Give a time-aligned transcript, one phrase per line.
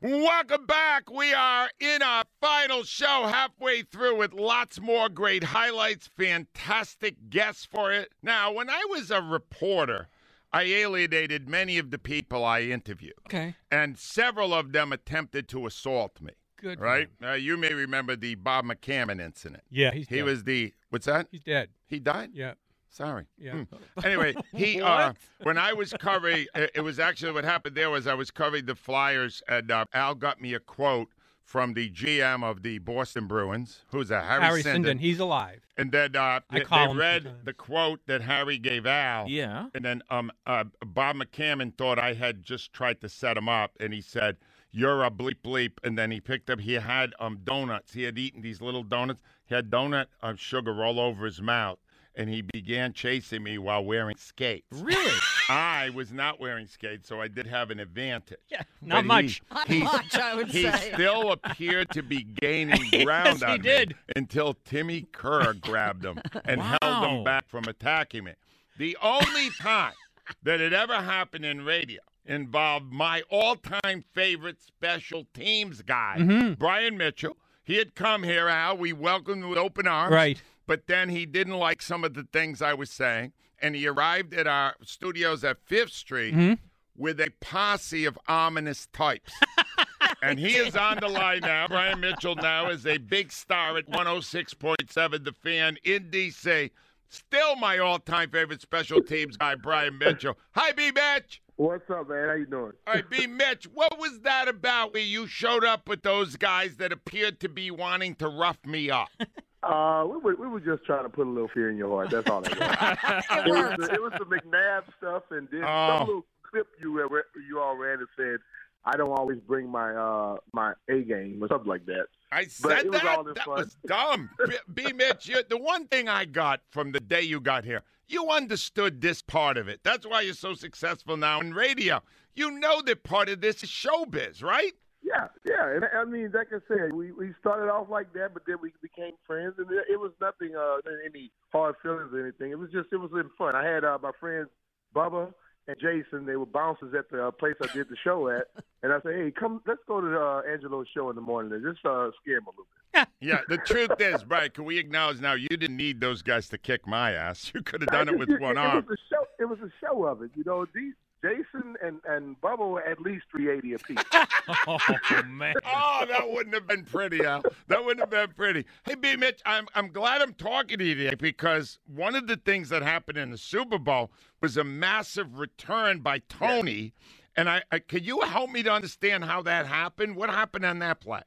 [0.00, 1.10] Welcome back.
[1.10, 7.64] We are in our final show, halfway through, with lots more great highlights, fantastic guests
[7.64, 8.12] for it.
[8.22, 10.06] Now, when I was a reporter,
[10.52, 13.14] I alienated many of the people I interviewed.
[13.26, 13.56] Okay.
[13.72, 16.34] And several of them attempted to assault me.
[16.60, 16.78] Good.
[16.78, 17.08] Right?
[17.20, 19.64] Uh, you may remember the Bob McCammon incident.
[19.68, 20.24] Yeah, he's He dead.
[20.24, 21.26] was the, what's that?
[21.32, 21.70] He's dead.
[21.88, 22.30] He died?
[22.32, 22.54] Yeah.
[22.90, 23.26] Sorry.
[23.38, 23.52] Yeah.
[23.52, 23.62] Hmm.
[24.04, 28.06] Anyway, he uh, when I was covering, it it was actually what happened there was
[28.06, 31.08] I was covering the Flyers, and uh, Al got me a quote
[31.48, 34.84] from the GM of the Boston Bruins, who's a Harry, Harry Sinden.
[34.84, 35.00] Sinden.
[35.00, 35.62] He's alive.
[35.78, 37.44] And then uh, I they, call they read sometimes.
[37.46, 39.28] the quote that Harry gave Al.
[39.28, 39.68] Yeah.
[39.74, 43.72] And then um, uh, Bob McCammon thought I had just tried to set him up,
[43.80, 44.36] and he said,
[44.72, 46.60] "You're a bleep bleep." And then he picked up.
[46.60, 47.94] He had um donuts.
[47.94, 49.20] He had eaten these little donuts.
[49.46, 51.78] He had donut uh, sugar all over his mouth,
[52.18, 54.66] and he began chasing me while wearing skates.
[54.72, 55.18] Really?
[55.48, 58.36] I was not wearing skates, so I did have an advantage.
[58.50, 58.62] Yeah.
[58.82, 59.42] But Not he- much.
[59.66, 60.58] He, much, I would say.
[60.62, 60.92] he say.
[60.92, 63.94] still appeared to be gaining Yes, ground he on me did.
[64.14, 68.32] until Timmy Kerr grabbed him and held him back from attacking me.
[68.76, 69.94] The only time
[70.42, 76.52] that it ever happened in radio involved my all-time favorite special teams guy, Mm-hmm.
[76.54, 77.36] Brian Mitchell.
[77.64, 78.76] He had come here, Al.
[78.76, 80.12] We welcomed him with open arms.
[80.14, 80.40] Right.
[80.68, 84.34] But then he didn't like some of the things I was saying, and he arrived
[84.34, 86.52] at our studios at Fifth Street Mm-hmm.
[86.94, 89.32] with a posse of ominous types.
[90.22, 91.66] and he is on the line now.
[91.68, 96.70] Brian Mitchell now is a big star at 106.7 The Fan in D.C.
[97.08, 100.36] Still my all-time favorite special teams guy, Brian Mitchell.
[100.52, 100.90] Hi, B.
[100.94, 101.40] Mitch.
[101.56, 102.28] What's up, man?
[102.28, 102.72] How you doing?
[102.86, 103.26] All right, B.
[103.26, 107.48] Mitch, what was that about where you showed up with those guys that appeared to
[107.48, 109.08] be wanting to rough me up?
[109.62, 112.10] Uh, we were we were just trying to put a little fear in your heart.
[112.10, 113.24] That's all that was.
[113.46, 115.98] it, was the, it was the McNabb stuff, and then Oh.
[115.98, 117.00] some little clip you
[117.48, 118.38] you all ran and said,
[118.84, 122.06] "I don't always bring my uh my A game" or something like that.
[122.30, 123.02] I said that.
[123.34, 123.56] That fun.
[123.58, 124.30] was dumb.
[124.46, 124.54] B,
[124.84, 124.92] B.
[124.92, 129.00] Mitch, you, the one thing I got from the day you got here, you understood
[129.00, 129.80] this part of it.
[129.82, 132.00] That's why you're so successful now in radio.
[132.36, 134.72] You know that part of this is showbiz, right?
[135.02, 135.74] Yeah, yeah.
[135.74, 138.72] And I mean, like I said, we we started off like that, but then we
[138.82, 142.50] became friends, and it, it was nothing, uh, any hard feelings or anything.
[142.50, 143.54] It was just it was in fun.
[143.54, 144.48] I had uh, my friends
[144.94, 145.32] Bubba
[145.66, 146.26] and Jason.
[146.26, 148.48] They were bouncers at the uh, place I did the show at,
[148.82, 151.62] and I said, hey, come, let's go to uh, Angelo's show in the morning and
[151.62, 153.08] just uh, scare him a little bit.
[153.20, 156.58] Yeah, the truth is, Brian, can we acknowledge now you didn't need those guys to
[156.58, 157.50] kick my ass.
[157.54, 158.78] You could have done it with one it, arm.
[158.78, 159.26] It was a show.
[159.40, 160.30] It was a show of it.
[160.34, 163.98] You know, these Jason and and Bubba were at least three eighty apiece.
[164.66, 164.78] Oh,
[165.26, 165.54] man.
[165.66, 167.42] Oh, that wouldn't have been pretty, Al.
[167.66, 168.64] That wouldn't have been pretty.
[168.84, 169.14] Hey, B.
[169.14, 172.82] Mitch, I'm I'm glad I'm talking to you today because one of the things that
[172.82, 176.94] happened in the Super Bowl was a massive return by Tony.
[177.36, 180.16] And I, I can you help me to understand how that happened?
[180.16, 181.22] What happened on that play?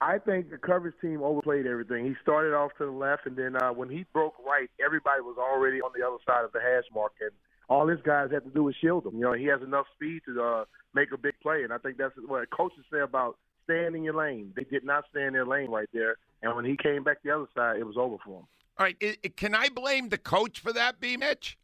[0.00, 2.04] I think the coverage team overplayed everything.
[2.04, 5.36] He started off to the left, and then uh, when he broke right, everybody was
[5.38, 7.30] already on the other side of the hash mark, and
[7.68, 9.14] all his guys had to do was shield him.
[9.14, 10.64] You know, he has enough speed to uh,
[10.94, 14.14] make a big play, and I think that's what coaches say about staying in your
[14.14, 14.52] lane.
[14.54, 17.30] They did not stay in their lane right there, and when he came back the
[17.30, 18.46] other side, it was over for him.
[18.78, 21.16] All right, i i- can I blame the coach for that, B.
[21.16, 21.58] Mitch?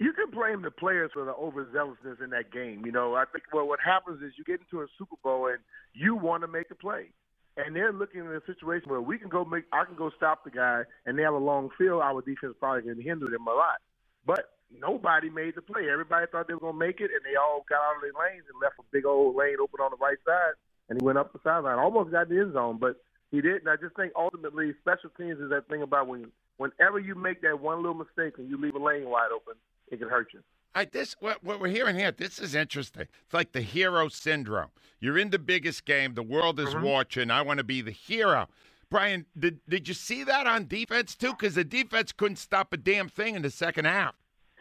[0.00, 2.86] You can blame the players for the overzealousness in that game.
[2.86, 5.58] You know, I think well, what happens is you get into a Super Bowl and
[5.92, 7.10] you want to make a play,
[7.56, 10.44] and they're looking at a situation where we can go make, I can go stop
[10.44, 12.00] the guy, and they have a long field.
[12.02, 13.78] Our defense probably can hinder them a lot,
[14.24, 15.88] but nobody made the play.
[15.90, 18.16] Everybody thought they were going to make it, and they all got out of their
[18.16, 20.54] lanes and left a big old lane open on the right side,
[20.88, 22.96] and he went up the sideline, almost got in the end zone, but
[23.30, 23.68] he didn't.
[23.68, 27.60] I just think ultimately special teams is that thing about when whenever you make that
[27.60, 29.54] one little mistake and you leave a lane wide open,
[29.88, 30.40] it can hurt you.
[30.74, 32.12] I, this what, what we're hearing here.
[32.12, 33.06] This is interesting.
[33.24, 34.68] It's like the hero syndrome.
[35.00, 36.14] You're in the biggest game.
[36.14, 36.84] The world is mm-hmm.
[36.84, 37.30] watching.
[37.30, 38.48] I want to be the hero.
[38.90, 41.30] Brian, did did you see that on defense too?
[41.30, 44.14] Because the defense couldn't stop a damn thing in the second half.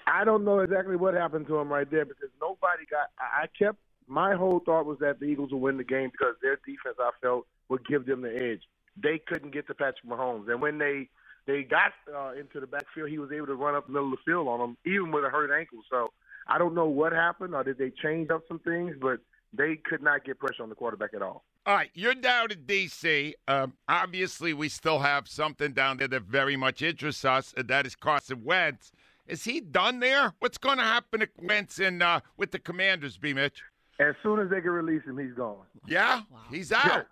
[0.07, 3.09] I don't know exactly what happened to him right there because nobody got.
[3.19, 3.77] I kept
[4.07, 7.12] my whole thought was that the Eagles would win the game because their defense, I
[7.21, 8.62] felt, would give them the edge.
[9.01, 11.09] They couldn't get to Patrick Mahomes, and when they
[11.45, 14.19] they got uh, into the backfield, he was able to run up the middle of
[14.19, 15.80] the field on them, even with a hurt ankle.
[15.89, 16.12] So
[16.48, 19.19] I don't know what happened, or did they change up some things, but
[19.53, 21.44] they could not get pressure on the quarterback at all.
[21.65, 23.36] All right, you're down in D.C.
[23.48, 27.86] Um, obviously, we still have something down there that very much interests us, and that
[27.86, 28.92] is Carson Wentz.
[29.27, 30.33] Is he done there?
[30.39, 33.33] What's going to happen to Wentz in, uh, with the Commanders, B.
[33.33, 33.62] Mitch?
[34.00, 35.65] As soon as they can release him, he's gone.
[35.88, 36.21] Yeah,
[36.51, 37.07] he's out.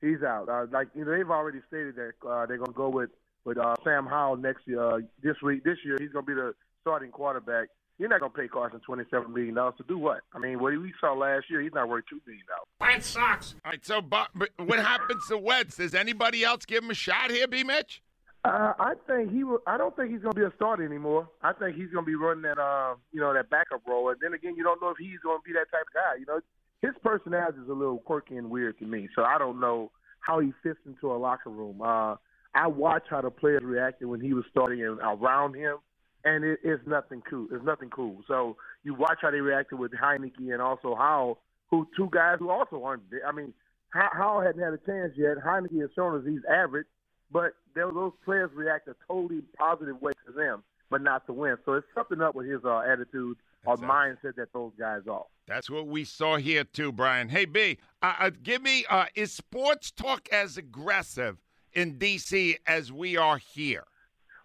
[0.00, 0.48] he's out.
[0.48, 3.10] Uh, like you know, they've already stated that uh, they're going to go with
[3.44, 4.82] with uh, Sam Howell next year.
[4.82, 7.68] Uh, this week, this year, he's going to be the starting quarterback.
[7.98, 10.20] You're not going to pay Carson twenty-seven million dollars to do what?
[10.34, 12.66] I mean, what we saw last year, he's not worth two million dollars.
[12.80, 13.54] Wentz sucks.
[13.64, 15.76] All right, so but, but what happens to Wentz?
[15.76, 17.62] Does anybody else give him a shot here, B.
[17.62, 18.02] Mitch?
[18.44, 19.60] Uh, I think he will.
[19.68, 21.28] I don't think he's going to be a starter anymore.
[21.42, 24.08] I think he's going to be running that, uh, you know, that backup role.
[24.10, 26.18] And then again, you don't know if he's going to be that type of guy.
[26.18, 26.40] You know,
[26.80, 29.08] his personality is a little quirky and weird to me.
[29.14, 31.80] So I don't know how he fits into a locker room.
[31.82, 32.16] Uh,
[32.54, 35.76] I watch how the players reacted when he was starting and around him,
[36.24, 37.46] and it, it's nothing cool.
[37.52, 38.22] It's nothing cool.
[38.26, 41.38] So you watch how they reacted with Heinicke and also Howell,
[41.70, 43.04] who two guys who also aren't.
[43.26, 43.54] I mean,
[43.90, 45.38] How- Howell hadn't had a chance yet.
[45.38, 46.86] Heinicke has shown us he's average,
[47.32, 51.56] but those players react a totally positive way to them, but not to win.
[51.64, 55.24] So it's something up with his uh, attitude or That's mindset that those guys are.
[55.46, 57.28] That's what we saw here too, Brian.
[57.28, 61.38] Hey, B, uh, uh, give me uh, is sports talk as aggressive
[61.72, 62.58] in D.C.
[62.66, 63.84] as we are here?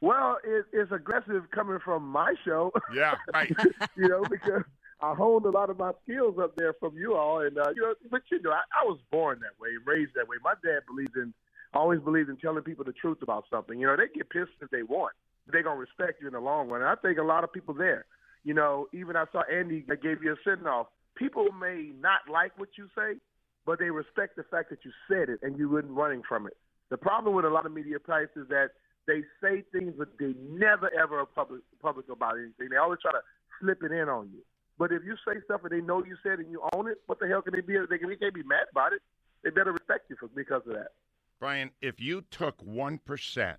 [0.01, 2.71] Well, it, it's aggressive coming from my show.
[2.93, 3.53] Yeah, right.
[3.97, 4.63] you know, because
[5.01, 7.81] I honed a lot of my skills up there from you all, and uh, you
[7.81, 10.37] know, but you know, I, I was born that way, raised that way.
[10.43, 11.33] My dad believes in,
[11.77, 13.79] always believed in telling people the truth about something.
[13.79, 15.13] You know, they get pissed if they want,
[15.45, 16.81] but they're gonna respect you in the long run.
[16.81, 18.05] And I think a lot of people there,
[18.43, 20.87] you know, even I saw Andy that gave you a send off.
[21.15, 23.19] People may not like what you say,
[23.65, 26.57] but they respect the fact that you said it and you weren't running from it.
[26.89, 28.69] The problem with a lot of media types is that
[29.07, 32.69] they say things, but they never ever are public public about anything.
[32.69, 33.21] They always try to
[33.59, 34.41] slip it in on you.
[34.77, 37.01] But if you say stuff and they know you said it and you own it,
[37.07, 37.77] what the hell can they be?
[37.89, 39.01] They, can, they can't be mad about it.
[39.43, 40.91] They better respect you for because of that.
[41.39, 43.55] Brian, if you took 1%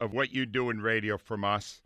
[0.00, 1.80] of what you do in radio from us,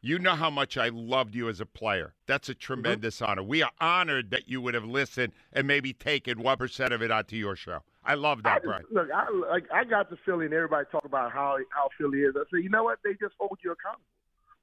[0.00, 2.14] you know how much I loved you as a player.
[2.26, 3.42] That's a tremendous honor.
[3.42, 7.36] We are honored that you would have listened and maybe taken 1% of it onto
[7.36, 7.80] your show.
[8.04, 8.84] I love I that, just, Brian.
[8.92, 12.34] look, I like I got the feeling everybody talk about how how Philly is.
[12.36, 13.00] I say, you know what?
[13.04, 14.04] They just hold you accountable.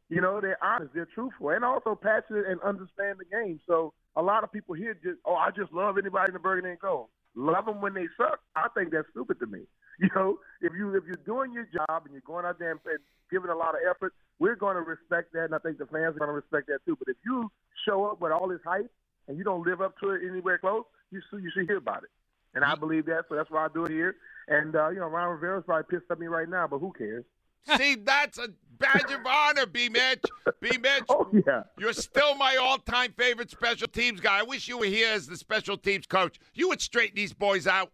[0.07, 3.59] You know, they're honest, they're truthful, and also passionate and understand the game.
[3.67, 6.69] So a lot of people here just, oh, I just love anybody in the Burgundy
[6.69, 7.07] and Gold.
[7.35, 8.39] Love them when they suck.
[8.55, 9.61] I think that's stupid to me.
[9.99, 12.79] You know, if you if you're doing your job and you're going out there and,
[12.85, 12.99] and
[13.31, 16.15] giving a lot of effort, we're going to respect that, and I think the fans
[16.15, 16.95] are going to respect that too.
[16.97, 17.51] But if you
[17.87, 18.91] show up with all this hype
[19.27, 22.03] and you don't live up to it anywhere close, you should, you should hear about
[22.03, 22.09] it.
[22.55, 24.15] And I believe that, so that's why I do it here.
[24.47, 27.23] And uh, you know, Ron Rivera's probably pissed at me right now, but who cares?
[27.77, 29.89] See, that's a badge of honor, B.
[29.89, 30.23] Mitch.
[30.59, 30.77] B.
[30.81, 31.63] Mitch, Oh yeah.
[31.77, 34.39] you're still my all-time favorite special teams guy.
[34.39, 36.39] I wish you were here as the special teams coach.
[36.53, 37.91] You would straighten these boys out.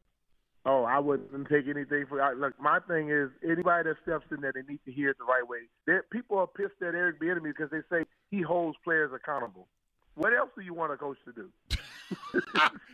[0.65, 2.21] Oh, I wouldn't take anything for.
[2.21, 5.17] I, look, my thing is anybody that steps in there, they need to hear it
[5.17, 5.59] the right way.
[5.87, 9.67] There, people are pissed at Eric Bieniemy because they say he holds players accountable.
[10.15, 11.49] What else do you want a coach to do?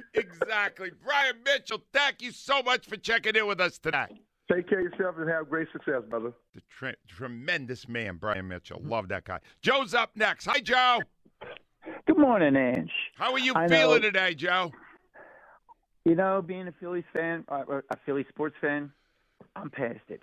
[0.13, 0.91] exactly.
[1.03, 4.07] Brian Mitchell, thank you so much for checking in with us today.
[4.51, 6.31] Take care of yourself and have great success, brother.
[6.53, 8.79] The tre- tremendous man, Brian Mitchell.
[8.83, 9.39] Love that guy.
[9.61, 10.45] Joe's up next.
[10.45, 10.99] Hi, Joe.
[12.05, 12.91] Good morning, Ange.
[13.15, 14.07] How are you I feeling know.
[14.07, 14.71] today, Joe?
[16.05, 18.91] You know, being a Phillies fan, uh, a Philly sports fan,
[19.55, 20.21] I'm past it.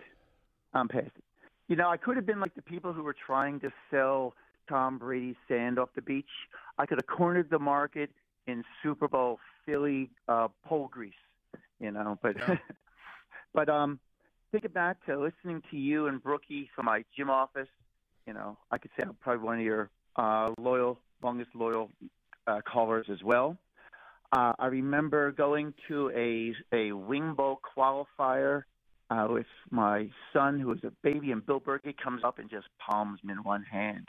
[0.73, 1.25] I'm past it.
[1.69, 4.35] You know, I could have been like the people who were trying to sell
[4.69, 6.25] Tom Brady's sand off the beach.
[6.79, 8.11] I could have cornered the market
[8.47, 11.13] in Super Bowl Philly uh, pole grease.
[11.81, 12.57] You know, but Yeah.
[13.55, 13.99] but um,
[14.53, 17.69] thinking back to listening to you and Brookie from my gym office,
[18.27, 21.91] you know, I could say I'm probably one of your uh, loyal, longest loyal
[22.47, 23.59] uh, callers as well.
[24.33, 28.63] Uh, I remember going to a a wing bowl qualifier
[29.11, 32.67] uh, with my son, who was a baby, and Bill Burkey comes up and just
[32.79, 34.07] palms me in one hand.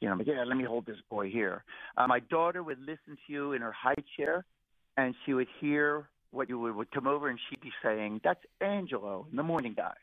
[0.00, 1.64] You know, like, yeah, let me hold this boy here.
[1.96, 4.44] Uh, my daughter would listen to you in her high chair,
[4.96, 8.44] and she would hear what you would, would come over, and she'd be saying, "That's
[8.60, 9.94] Angelo in the morning, guys."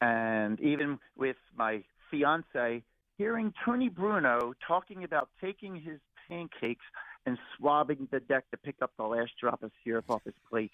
[0.00, 2.84] And even with my fiance,
[3.18, 6.84] hearing Tony Bruno talking about taking his pancakes
[7.26, 10.72] and swabbing the deck to pick up the last drop of syrup off his plate.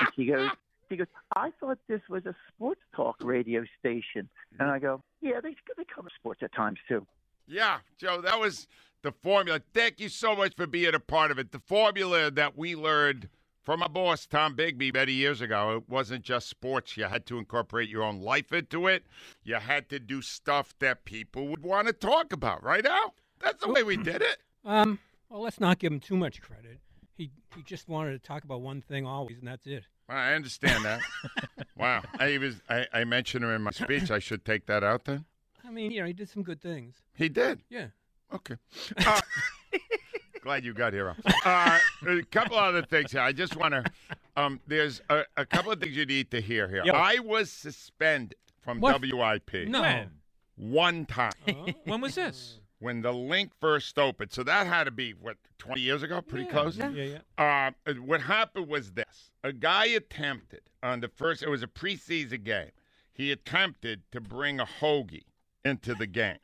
[0.00, 0.50] And she goes,
[0.88, 4.28] she goes, I thought this was a sports talk radio station.
[4.58, 7.06] And I go, yeah, they, they cover sports at times too.
[7.46, 8.66] Yeah, Joe, that was
[9.02, 9.60] the formula.
[9.74, 11.52] Thank you so much for being a part of it.
[11.52, 13.28] The formula that we learned
[13.62, 16.96] from my boss, Tom Bigby, many years ago, it wasn't just sports.
[16.96, 19.04] You had to incorporate your own life into it.
[19.44, 23.14] You had to do stuff that people would want to talk about, right, Al?
[23.40, 24.38] That's the way we did it.
[24.64, 24.98] Um,
[25.30, 26.80] well, let's not give him too much credit.
[27.16, 29.84] He he just wanted to talk about one thing always, and that's it.
[30.08, 31.00] I understand that.
[31.76, 32.02] wow.
[32.18, 34.10] I was I, I mentioned her in my speech.
[34.10, 35.24] I should take that out then?
[35.66, 36.96] I mean, you know, he did some good things.
[37.14, 37.60] He did.
[37.68, 37.88] Yeah.
[38.32, 38.56] Okay.
[39.06, 39.20] Uh,
[40.42, 41.14] glad you got here.
[41.44, 43.20] Uh, a couple other things here.
[43.20, 43.84] I just want to.
[44.36, 46.82] Um, there's a, a couple of things you need to hear here.
[46.84, 46.94] Yep.
[46.94, 49.00] I was suspended from What?
[49.02, 49.82] WIP No.
[49.82, 50.10] When?
[50.56, 52.59] one time Uh, When was this?
[52.80, 54.32] When the Linc first opened.
[54.32, 56.76] So that had to be what 20 years ago, pretty yeah, close.
[56.76, 57.18] Yeah, yeah.
[57.38, 57.70] yeah.
[57.86, 61.42] Uh, what happened was this: a guy attempted on the first.
[61.42, 62.70] It was a preseason game.
[63.12, 65.24] He attempted to bring a hoagie
[65.62, 66.38] into the game,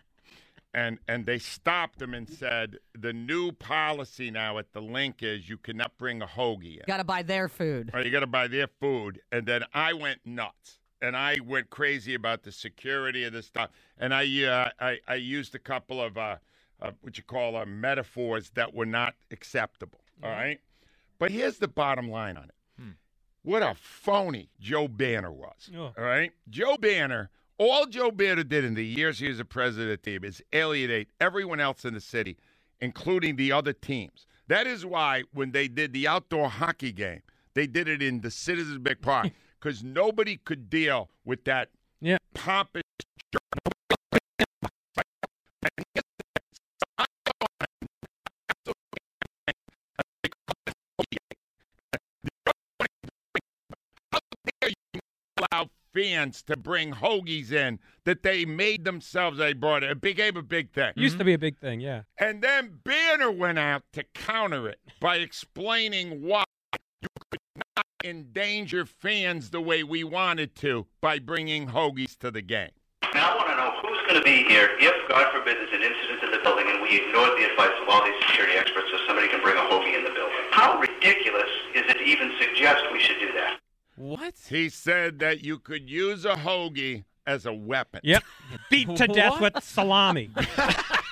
[0.74, 5.48] and and they stopped him and said the new policy now at the Linc is
[5.48, 6.82] you cannot bring a hoagie in.
[6.86, 7.90] Got to buy their food.
[7.94, 9.20] Or you got to buy their food.
[9.32, 10.80] And then I went nuts.
[11.02, 13.70] And I went crazy about the security of this stuff.
[13.98, 16.36] And I, uh, I, I used a couple of uh,
[16.80, 20.00] uh, what you call uh, metaphors that were not acceptable.
[20.22, 20.58] All right.
[21.18, 22.54] But here's the bottom line on it.
[23.46, 25.70] What a phony Joe Banner was.
[25.72, 25.92] Oh.
[25.96, 26.32] All right.
[26.50, 30.10] Joe Banner, all Joe Banner did in the years he was the president of the
[30.10, 32.36] team is alienate everyone else in the city,
[32.80, 34.26] including the other teams.
[34.48, 37.22] That is why when they did the outdoor hockey game,
[37.54, 41.70] they did it in the Citizens Big Park because nobody could deal with that
[42.00, 42.18] Yeah.
[42.34, 42.82] pompous.
[55.52, 59.38] allow fans to bring hoagies in that they made themselves.
[59.38, 59.90] They brought it.
[59.90, 60.92] It became a big thing.
[60.96, 61.80] Used to be a big thing.
[61.80, 62.02] Yeah.
[62.18, 66.45] And then Banner went out to counter it by explaining why you could not
[68.06, 72.70] endanger fans the way we wanted to by bringing hoagies to the game.
[73.14, 75.82] Now I want to know who's going to be here if, God forbid, there's an
[75.82, 78.98] incident in the building and we ignore the advice of all these security experts so
[79.06, 80.34] somebody can bring a hoagie in the building.
[80.50, 83.58] How ridiculous is it to even suggest we should do that?
[83.96, 84.34] What?
[84.48, 88.00] He said that you could use a hoagie as a weapon.
[88.04, 88.22] Yep.
[88.70, 90.30] Beat to death with salami.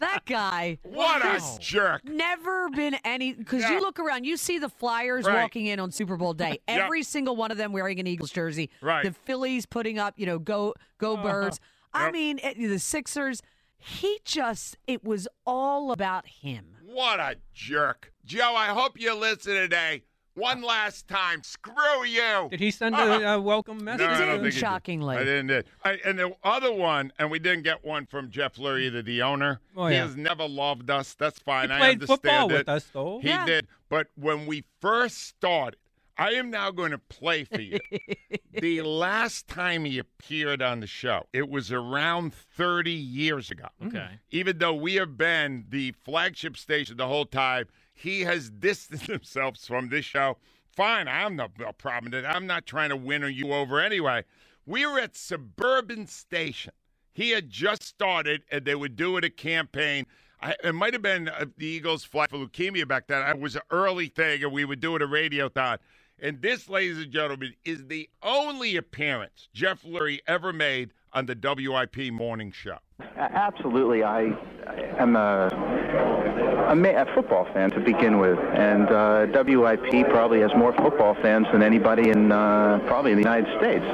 [0.00, 0.78] That guy.
[0.82, 2.04] What a jerk.
[2.04, 3.72] Never been any because Yeah.
[3.72, 5.42] you look around, you see the Flyers Right.
[5.42, 6.60] walking in on Super Bowl day.
[6.68, 8.70] Every single one of them wearing an Eagles jersey.
[8.80, 9.04] Right.
[9.04, 11.22] The Phillies putting up, you know, go go uh-huh.
[11.22, 11.60] birds.
[11.92, 12.12] I Yep.
[12.12, 13.42] mean, it, the Sixers.
[13.80, 16.76] He just it was all about him.
[16.84, 18.12] What a jerk.
[18.24, 20.02] Joe, I hope you listen today.
[20.38, 21.42] One last time.
[21.42, 22.48] Screw you.
[22.50, 23.26] Did he send a, uh-huh.
[23.26, 24.06] a welcome message?
[24.06, 24.60] No, I don't didn't, think he did.
[24.60, 25.16] shockingly.
[25.16, 25.46] I didn't.
[25.48, 25.66] Did.
[25.84, 29.20] I, and the other one, and we didn't get one from Jeff Lurie, either the
[29.22, 29.60] owner.
[29.76, 31.14] Oh, he has never loved us.
[31.14, 31.70] That's fine.
[31.70, 32.52] He I played understand football it.
[32.52, 33.18] with us, though.
[33.20, 33.46] He Yeah.
[33.46, 33.66] did.
[33.88, 35.76] But when we first started,
[36.16, 37.78] I am now going to play for you.
[38.52, 43.68] the last time he appeared on the show, it was around 30 years ago.
[43.86, 44.18] Okay.
[44.30, 47.66] Even though we have been the flagship station the whole time,
[47.98, 50.36] he has distanced himself from this show.
[50.74, 52.26] Fine, I'm no no problem with it.
[52.26, 54.24] I'm not trying to win you over anyway.
[54.64, 56.72] We were at Suburban Station.
[57.12, 60.06] He had just started, and they were doing a campaign.
[60.40, 63.28] I, it might have been uh, the Eagles' flight for leukemia back then.
[63.28, 65.78] It was an early thing, and we were doing a radio thon.
[66.20, 71.36] And this, ladies and gentlemen, is the only appearance Jeff Lurie ever made on the
[71.36, 72.78] WIP morning show.
[73.16, 74.32] Absolutely, I,
[74.66, 75.48] I am a,
[76.68, 81.62] a, football fan to begin with, and uh, WIP probably has more football fans than
[81.62, 83.84] anybody in uh, probably in the United States.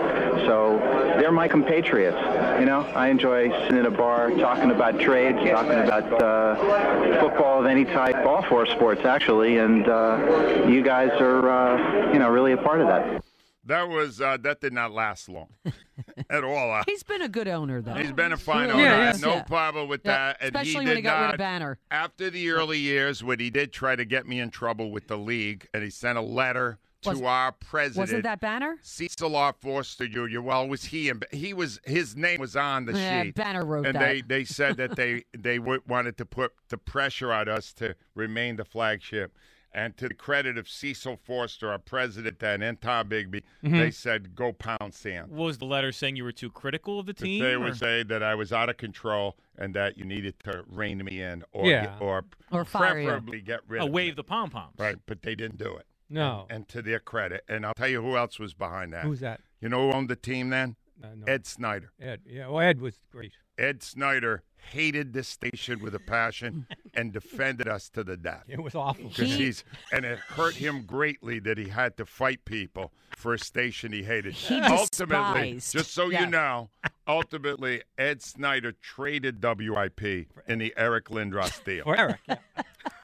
[0.47, 0.79] So
[1.19, 2.17] they're my compatriots.
[2.59, 7.61] You know, I enjoy sitting in a bar talking about trades, talking about uh, football
[7.61, 12.31] of any type, all four sports actually, and uh, you guys are uh, you know
[12.31, 13.23] really a part of that.
[13.67, 15.49] That was uh, that did not last long
[16.31, 16.73] at all.
[16.73, 17.95] Uh, He's been a good owner though.
[17.95, 18.83] He's been a fine Yeah, owner.
[18.85, 19.05] I yeah.
[19.07, 19.43] have no Yeah.
[19.45, 20.37] problem with Yeah, that.
[20.41, 21.79] And especially he when did he got not, rid of Banner.
[21.91, 25.17] After the early years, when he did try to get me in trouble with the
[25.17, 27.99] league, and he sent a letter to Was- our president.
[28.03, 28.77] Wasn't that Banner?
[28.83, 29.55] Cecil R.
[29.61, 30.41] Forster Jr.
[30.41, 33.35] Well, it was he and he was his name was on the Yeah, sheet.
[33.35, 34.01] Banner wrote and that.
[34.01, 38.57] they they said that they they wanted to put the pressure on us to remain
[38.57, 39.35] the flagship.
[39.75, 43.73] And to the credit of Cecil Forster, our president then, and Tom Bigby, Mhm.
[43.81, 45.33] they said, go pound sand.
[45.33, 47.43] What was the letter saying you were too critical of the team?
[47.43, 50.65] They or- would say that I was out of control and that you needed to
[50.69, 51.99] rein me in or Yeah.
[51.99, 53.07] or, Or fire you.
[53.09, 54.15] preferably get rid Oh, of wave me.
[54.15, 54.79] the pom poms.
[54.79, 55.87] Right, but they didn't do it.
[56.09, 56.43] No.
[56.49, 59.03] And, and to their credit, and I'll tell you who else was behind that.
[59.05, 59.41] Who's that?
[59.61, 60.77] You know who owned the team then?
[61.03, 61.25] Uh, no.
[61.27, 61.91] Ed Snider.
[62.01, 62.21] Ed.
[62.27, 62.47] Yeah.
[62.47, 63.33] Well, Ed was great.
[63.59, 68.45] Ed Snider hated this station with a passion and defended us to the death.
[68.49, 69.09] It was awful.
[69.11, 73.39] Because he's and it hurt him greatly that he had to fight people for a
[73.39, 74.33] station he hated.
[74.33, 75.73] He ultimately, despised.
[75.73, 76.25] just so Yeah.
[76.25, 76.71] you know,
[77.07, 81.85] ultimately Ed Snider traded WIP in the Eric Lindros deal.
[81.85, 82.21] For Eric.
[82.27, 82.37] Yeah.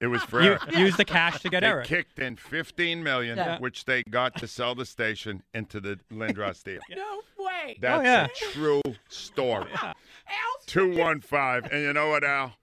[0.01, 0.77] It was for You- Eric.
[0.77, 1.87] use the cash to get they Eric.
[1.87, 3.59] kicked in 15 million, Yeah.
[3.59, 6.81] which they got to sell the station into the Lindros deal.
[6.91, 7.77] No way.
[7.81, 8.25] That's Oh, yeah.
[8.27, 9.71] a true story.
[10.67, 12.55] Two one five, and you know what, Al?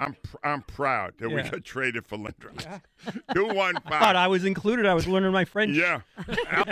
[0.00, 1.50] I'm pr- I'm proud that we Yeah.
[1.50, 2.80] got traded for Lindros.
[3.34, 4.14] Two one But five.
[4.16, 4.86] I was included.
[4.86, 5.76] I was learning my French.
[5.76, 6.02] Yeah,
[6.50, 6.64] Al,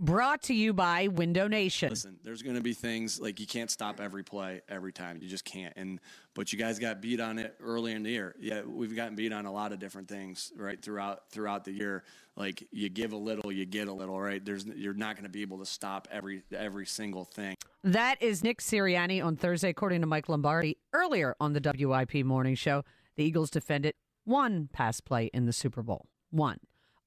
[0.00, 1.90] Brought to you by Window Nation.
[1.90, 5.18] Listen, there's going to be things like you can't stop every play every time.
[5.20, 5.72] You just can't.
[5.76, 5.98] And
[6.34, 8.36] but you guys got beat on it early in the year.
[8.38, 12.04] Yeah, we've gotten beat on a lot of different things right throughout throughout the year.
[12.36, 14.20] Like you give a little, you get a little.
[14.20, 14.44] Right?
[14.44, 17.56] There's you're not going to be able to stop every every single thing.
[17.82, 20.78] That is Nick Sirianni on Thursday, according to Mike Lombardi.
[20.92, 22.84] Earlier on the WIP morning show,
[23.16, 23.94] the Eagles defended
[24.24, 26.06] one pass play in the Super Bowl.
[26.30, 26.58] One.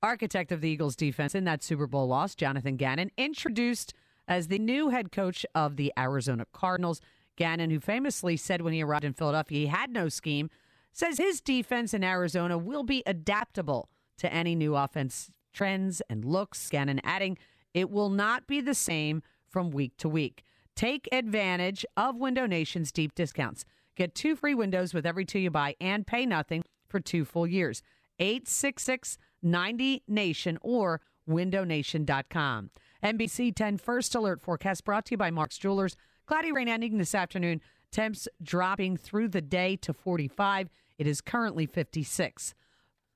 [0.04, 3.94] Architect of the Eagles defense in that Super Bowl loss, Jonathan Gannon, introduced
[4.28, 7.02] as the new head coach of the Arizona Cardinals.
[7.36, 10.50] Gannon, who famously said when he arrived in Philadelphia he had no scheme,
[10.92, 16.70] says his defense in Arizona will be adaptable to any new offense trends and looks.
[16.70, 17.38] Gannon adding,
[17.74, 20.44] it will not be the same from week to week.
[20.76, 23.66] Take advantage of Window Nation's deep discounts.
[23.96, 27.46] Get two free windows with every two you buy and pay nothing for two full
[27.46, 27.84] years.
[28.20, 32.70] 866 90 Nation or windownation.com.
[33.04, 35.96] NBC 10 First Alert forecast brought to you by Mark's Jewelers.
[36.26, 37.62] Cloudy rain ending this afternoon.
[37.92, 40.70] Temps dropping through the day to 45.
[40.98, 42.54] It is currently 56.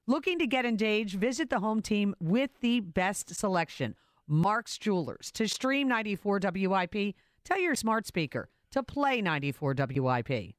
[0.08, 1.16] Looking to get engaged?
[1.16, 3.96] Visit the home team with the best selection.
[4.28, 5.32] Mark's Jewelers.
[5.34, 10.56] To stream 94 WIP, tell your smart speaker to play 94 WIP.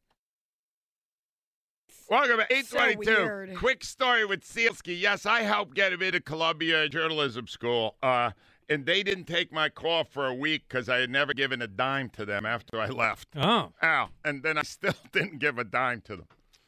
[2.08, 3.10] Welcome to So 822.
[3.24, 3.56] weird.
[3.56, 4.98] Quick story with Sielski.
[4.98, 7.96] Yes, I helped get him into Columbia Journalism School.
[8.02, 8.30] Uh,
[8.68, 11.66] and they didn't take my call for a week because I had never given a
[11.66, 13.28] dime to them after I left.
[13.36, 13.72] Oh.
[13.82, 14.08] Ow.
[14.24, 16.26] And then I still didn't give a dime to them.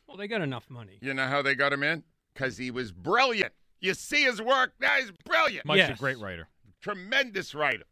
[0.08, 0.98] Well, they got enough money.
[1.00, 2.02] You know how they got him in?
[2.34, 3.52] Because he was brilliant.
[3.80, 5.66] You see his work, now he's brilliant.
[5.66, 5.98] Mike's Yes.
[5.98, 6.48] a great writer.
[6.80, 7.84] Tremendous writer.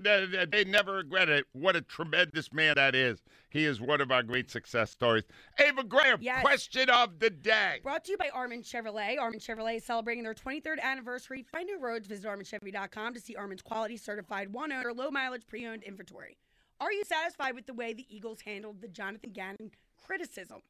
[0.00, 1.46] They, never regret it.
[1.52, 3.22] What a tremendous man that is.
[3.50, 5.24] He is one of our great success stories.
[5.58, 6.42] Ava Graham, Yes.
[6.42, 7.80] question of the day.
[7.82, 9.18] Brought to you by Armin Chevrolet.
[9.18, 11.44] Armin Chevrolet is celebrating their 23rd anniversary.
[11.52, 12.06] Find new roads.
[12.08, 16.36] Visit ArminChevy.com to see Armin's quality certified one owner, low mileage pre owned inventory.
[16.80, 19.70] Are you satisfied with the way the Eagles handled the Jonathan Gannon
[20.04, 20.62] criticism?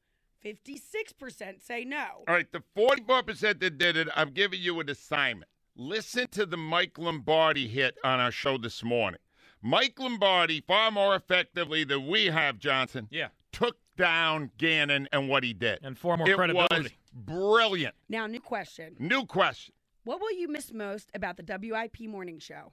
[0.44, 2.04] 56% say no.
[2.28, 5.50] All right, the 44% that did it, I'm giving you an assignment.
[5.76, 9.20] Listen to the Mike Lombardi hit on our show this morning.
[9.60, 13.28] Mike Lombardi, far more effectively than we have, Johnson, Yeah.
[13.50, 15.80] took down Gannon and what he did.
[15.82, 16.82] And far more it credibility.
[16.82, 17.94] was brilliant.
[18.08, 18.94] Now, new question.
[18.98, 19.74] New question.
[20.04, 22.72] What will you miss most about the WIP morning show?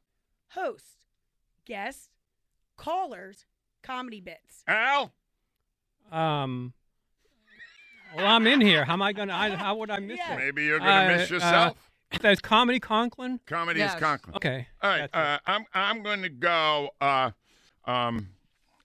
[0.50, 1.06] Host,
[1.66, 2.10] guests,
[2.78, 3.46] callers,
[3.82, 4.64] comedy bits.
[4.68, 5.14] Al?
[6.12, 6.74] Um.
[8.16, 8.84] Well, I'm in here.
[8.84, 9.34] How am I gonna?
[9.34, 10.36] I, how would I miss it?
[10.38, 11.78] Maybe you're going to Uh, miss yourself.
[11.78, 11.80] Uh,
[12.20, 13.40] there's comedy Conklin.
[13.46, 13.94] Comedy Yes.
[13.94, 14.36] is Conklin.
[14.36, 14.68] Okay.
[14.82, 15.18] All right, that's it.
[15.18, 17.32] uh, I'm I'm going to go uh,
[17.86, 18.30] um,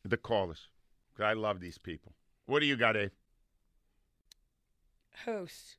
[0.05, 0.69] the callers.
[1.17, 2.13] 'Cause I love these people.
[2.47, 3.11] What do you got, Abe?
[5.25, 5.79] Host,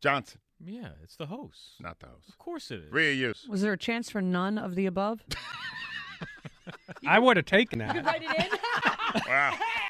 [0.00, 0.40] Johnson.
[0.64, 1.72] Yeah, it's the host.
[1.80, 2.28] Not the host.
[2.28, 2.92] Of course it is.
[2.92, 3.48] Reuse.
[3.48, 5.20] Was there a chance for none of the above?
[7.06, 8.04] I would have taken You that.
[8.04, 9.22] write it in.
[9.26, 9.58] Wow.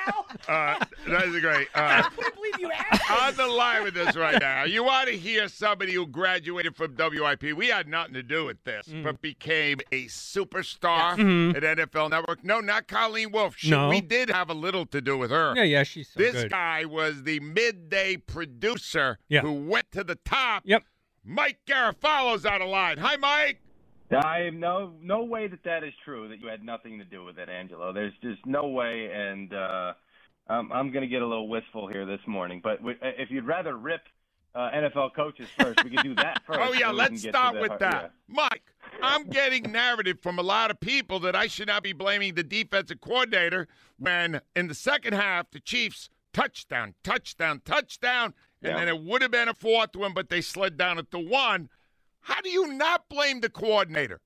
[0.48, 1.68] Uh, that is great.
[1.74, 3.10] Uh, I can't believe you asked.
[3.10, 4.64] on the line with us right now.
[4.64, 7.54] You want to hear somebody who graduated from WIP?
[7.56, 9.04] We had nothing to do with this, Mm.
[9.04, 11.56] but became a superstar Mhm.
[11.56, 12.44] at NFL Network.
[12.44, 13.56] No, not Colleen Wolfe.
[13.58, 13.88] She, No.
[13.88, 15.54] We did have a little to do with her.
[15.56, 16.50] Yeah, yeah, she's so this good.
[16.50, 19.40] guy was the midday producer Yeah.
[19.42, 20.62] who went to the top.
[20.66, 20.82] Yep.
[21.24, 22.98] Mike Garafolo's out of line.
[22.98, 23.61] Hi, Mike.
[24.14, 26.28] I have no no way that that is true.
[26.28, 27.92] That you had nothing to do with it, Angelo.
[27.92, 29.92] There's just no way, and uh,
[30.48, 32.60] I'm I'm going to get a little wistful here this morning.
[32.62, 34.02] But w- if you'd rather rip
[34.54, 36.60] uh, NFL coaches first, we could do that first.
[36.62, 38.12] Oh yeah, so let's start with heart- that.
[38.28, 38.34] yeah.
[38.50, 38.62] Mike,
[39.02, 42.42] I'm getting narrative from a lot of people that I should not be blaming the
[42.42, 48.78] defensive coordinator when in the second half the Chiefs touchdown, touchdown, touchdown, and Yeah.
[48.78, 51.68] then it would have been a fourth one, but they slid down at the one.
[52.22, 54.20] How do you not blame the coordinator?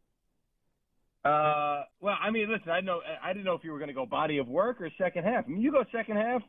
[1.24, 3.94] Uh, well, I mean, listen, I know I didn't know if you were going to
[3.94, 5.44] go body of work or second half.
[5.46, 6.42] I mean, you go second half.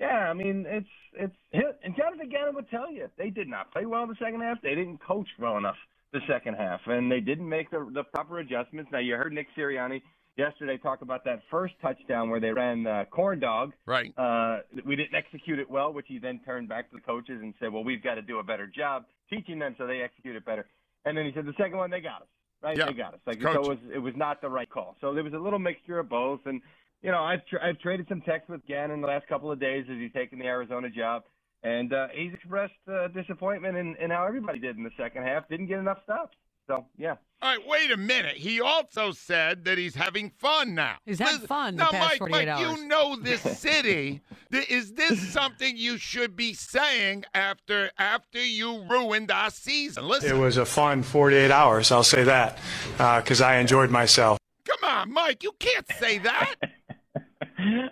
[0.00, 1.78] Yeah, I mean, it's it's hit.
[1.84, 4.62] And Jonathan Gannon would tell you they did not play well in the second half.
[4.62, 5.76] They didn't coach well enough
[6.12, 8.90] the second half, and they didn't make the the proper adjustments.
[8.92, 10.00] Now you heard Nick Sirianni
[10.36, 13.72] yesterday talk about that first touchdown where they ran uh, corn dog.
[13.84, 14.16] Right.
[14.16, 17.52] Uh, we didn't execute it well, which he then turned back to the coaches and
[17.60, 20.44] said, "Well, we've got to do a better job teaching them so they execute it
[20.44, 20.66] better."
[21.04, 22.28] And then he said, "The second one, they got us,
[22.62, 22.76] right?
[22.76, 22.86] Yeah.
[22.86, 23.20] They got us.
[23.26, 23.54] Like Coach.
[23.54, 24.96] so, it was it was not the right call.
[25.00, 26.60] So there was a little mixture of both, and
[27.02, 29.84] you know, I've tr- I've traded some texts with Gannon the last couple of days
[29.90, 31.24] as he's taken the Arizona job,
[31.62, 35.48] and uh, he's expressed uh, disappointment in, in how everybody did in the second half.
[35.48, 36.36] Didn't get enough stops.
[36.68, 37.16] So yeah.
[37.42, 38.36] All right, wait a minute.
[38.38, 40.94] He also said that he's having fun now.
[41.04, 42.78] He's having Listen- fun the Now, past Mike, 48 Mike, hours.
[42.80, 44.22] you know this city.
[44.50, 50.08] Is this something you should be saying after after you ruined our season?
[50.08, 52.58] Listen, It was a fun 48 hours, I'll say that,
[52.98, 54.38] uh, because I enjoyed myself.
[54.64, 56.54] come on, Mike, you can't say that.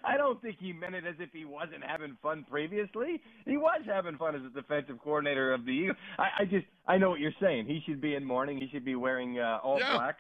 [0.05, 3.21] I don't think he meant it as if he wasn't having fun previously.
[3.47, 5.97] He was having fun as a defensive coordinator of the Eagles.
[6.19, 7.67] I, I just I know what you're saying.
[7.67, 8.59] He should be in mourning.
[8.59, 9.93] He should be wearing uh, all Yeah.
[9.95, 10.17] black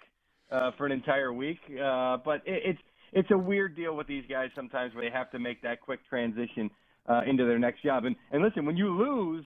[0.50, 1.58] uh, for an entire week.
[1.70, 5.30] Uh, but it, it's it's a weird deal with these guys sometimes where they have
[5.32, 6.70] to make that quick transition
[7.08, 8.04] uh, into their next job.
[8.04, 9.44] And and listen, when you lose,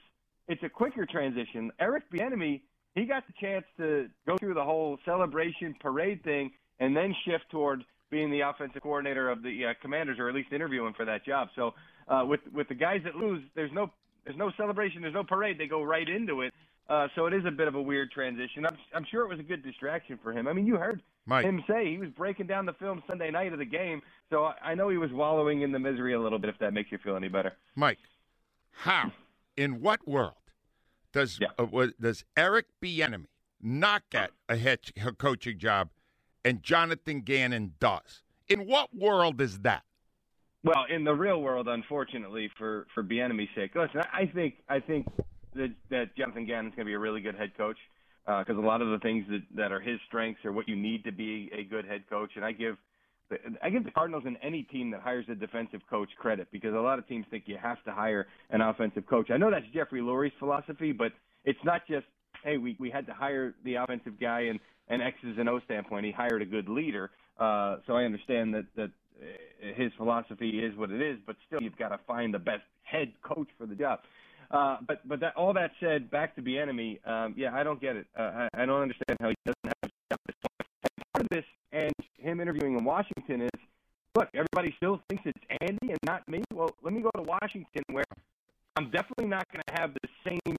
[0.48, 1.70] it's a quicker transition.
[1.80, 2.60] Eric Bieniemy,
[2.94, 7.44] he got the chance to go through the whole celebration parade thing and then shift
[7.50, 11.24] toward being the offensive coordinator of the uh, Commanders, or at least interviewing for that
[11.24, 11.48] job.
[11.56, 11.74] So
[12.08, 13.90] uh, with with the guys that lose, there's no
[14.24, 15.58] there's no celebration, there's no parade.
[15.58, 16.52] They go right into it.
[16.88, 18.64] Uh, so it is a bit of a weird transition.
[18.64, 20.46] I'm I'm sure it was a good distraction for him.
[20.46, 21.44] I mean, you heard Mike.
[21.44, 24.02] him say he was breaking down the film Sunday night of the game.
[24.30, 26.50] So I, I know he was wallowing in the misery a little bit.
[26.50, 27.54] If that makes you feel any better.
[27.74, 27.98] Mike,
[28.70, 29.10] how,
[29.56, 30.34] in what world,
[31.12, 33.26] does uh, does Eric Bieniemy
[33.60, 35.88] not get a head a coaching job,
[36.46, 38.22] and Jonathan Gannon does?
[38.48, 39.82] In what world is that?
[40.62, 45.06] Well, in the real world, unfortunately, for for Bieniemy's sake, listen, I think I think
[45.54, 47.76] that that Jonathan Gannon's going to be a really good head coach
[48.26, 50.76] uh, because a lot of the things that that are his strengths are what you
[50.76, 52.76] need to be a good head coach, and I give.
[53.60, 56.78] I give the Cardinals and any team that hires a defensive coach credit because a
[56.78, 59.32] lot of teams think you have to hire an offensive coach.
[59.32, 61.10] I know that's Jeffrey Lurie's philosophy, but
[61.44, 62.06] it's not just
[62.44, 66.06] hey we we had to hire the offensive guy and and X's and O standpoint.
[66.06, 70.76] He hired a good leader, uh, so I understand that that uh, his philosophy is
[70.76, 73.74] what it is, but still you've got to find the best head coach for the
[73.74, 74.00] job.
[74.50, 77.96] Uh, but but that, all that said, back to Bieniemy, um, yeah, I don't get
[77.96, 78.06] it.
[78.16, 80.32] Uh, I, I don't understand how he doesn't have a
[81.12, 83.60] part of this, and him interviewing in Washington is,
[84.14, 86.42] look, everybody still thinks it's Andy and not me.
[86.54, 88.04] Well, let me go to Washington, where
[88.76, 90.56] I'm definitely not going to have the same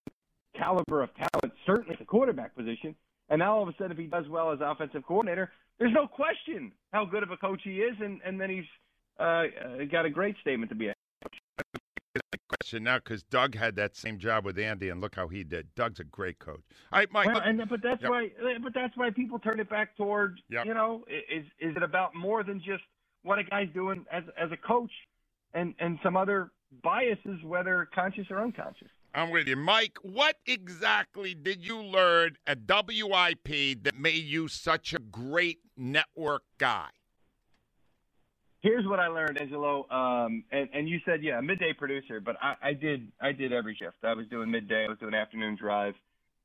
[0.56, 2.96] caliber of talent, certainly at the quarterback position.
[3.30, 6.08] And now all of a sudden, if he does well as offensive coordinator, there's no
[6.08, 8.66] question how good of a coach he is, and and then he's
[9.20, 9.44] uh,
[9.92, 10.94] got a great statement to be a
[12.50, 15.68] Question now because Doug had that same job with Andy, and look how he did.
[15.76, 16.62] Doug's a great coach.
[16.94, 17.28] All right, Mike.
[17.28, 18.10] Well, and but that's Yep.
[18.10, 18.32] why
[18.64, 20.66] but that's why people turn it back toward Yep.
[20.66, 22.84] you know is is it about more than just
[23.24, 24.92] what a guy's doing as as a coach
[25.54, 26.52] and and some other
[26.84, 28.90] biases whether conscious or unconscious.
[29.18, 29.98] I'm with you, Mike.
[30.04, 36.90] What exactly did you learn at WIP that made you such a great network guy?
[38.62, 39.90] Here's what I learned, Angelo.
[39.90, 43.76] Um, and, and you said, yeah, midday producer, but I, I did I did every
[43.76, 43.98] shift.
[44.04, 44.86] I was doing midday.
[44.86, 45.96] I was doing afternoon drive.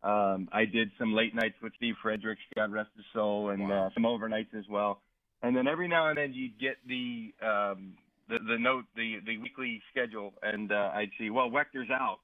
[0.03, 3.91] Um, I did some late nights with Steve Fredericks, God rest his soul, and uh,
[3.93, 5.03] some overnights as well.
[5.43, 7.93] And then every now and then you'd get the um,
[8.31, 12.21] the, the note, the the weekly schedule, and uh, I'd see, well, Wector's out.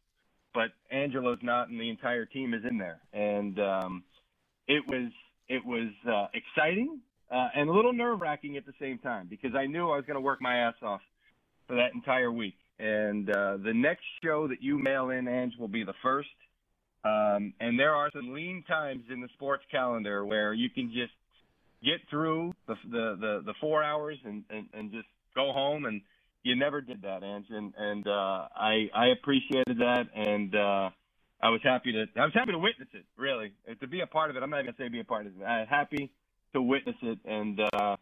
[0.55, 3.01] But Angelo's not, and the entire team is in there.
[3.13, 4.05] And um,
[4.67, 5.11] it was
[5.49, 9.55] it was uh, exciting uh, and a little nerve wracking at the same time because
[9.55, 11.01] I knew I was going to work my ass off
[11.67, 12.57] for that entire week.
[12.79, 16.29] And uh, the next show that you mail in, Ange, will be the first.
[17.05, 21.13] Um, and there are some lean times in the sports calendar where you can just
[21.85, 26.01] get through the the the, the four hours and, and and just go home and
[26.43, 30.91] you never did that, Ange, and and uh, I I appreciated that, and uh,
[31.43, 33.05] I was happy to I was happy to witness it.
[33.17, 34.43] Really, to be a part of it.
[34.43, 35.45] I'm not even gonna say be a part of it.
[35.45, 36.11] I'm happy
[36.55, 37.97] to witness it, and uh,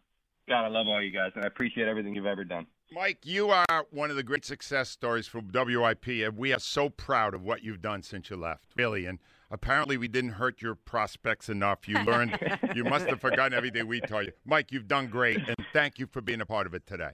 [0.47, 2.67] God, I love all you guys, and I appreciate everything you've ever done.
[2.91, 6.89] Mike, you are one of the great success stories from WIP, and we are so
[6.89, 9.05] proud of what you've done since you left, really.
[9.05, 9.19] And
[9.51, 11.85] apparently, we didn't hurt your prospects enough.
[11.85, 12.39] You learned,
[12.75, 14.31] you must have forgotten everything we taught you.
[14.45, 17.11] Mike, you've done great, and thank you for being a part of it today.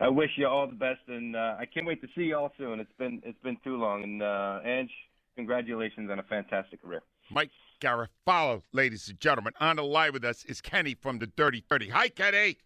[0.00, 2.50] I wish you all the best, and uh, I can't wait to see you all
[2.56, 2.80] soon.
[2.80, 4.90] It's been it's been too long, and uh, Ange,
[5.36, 7.02] congratulations on a fantastic career.
[7.30, 7.50] Mike
[7.82, 11.90] Garafolo, ladies and gentlemen, on the line with us is Kenny from the Dirty Thirty.
[11.90, 12.56] Hi, Kenny.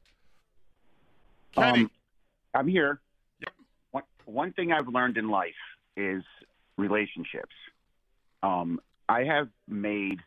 [1.53, 1.81] Kenny.
[1.81, 1.91] Um,
[2.55, 3.01] I'm here.
[3.91, 5.51] One, one thing I've learned in life
[5.97, 6.23] is
[6.77, 7.55] relationships.
[8.45, 10.21] Um, I have made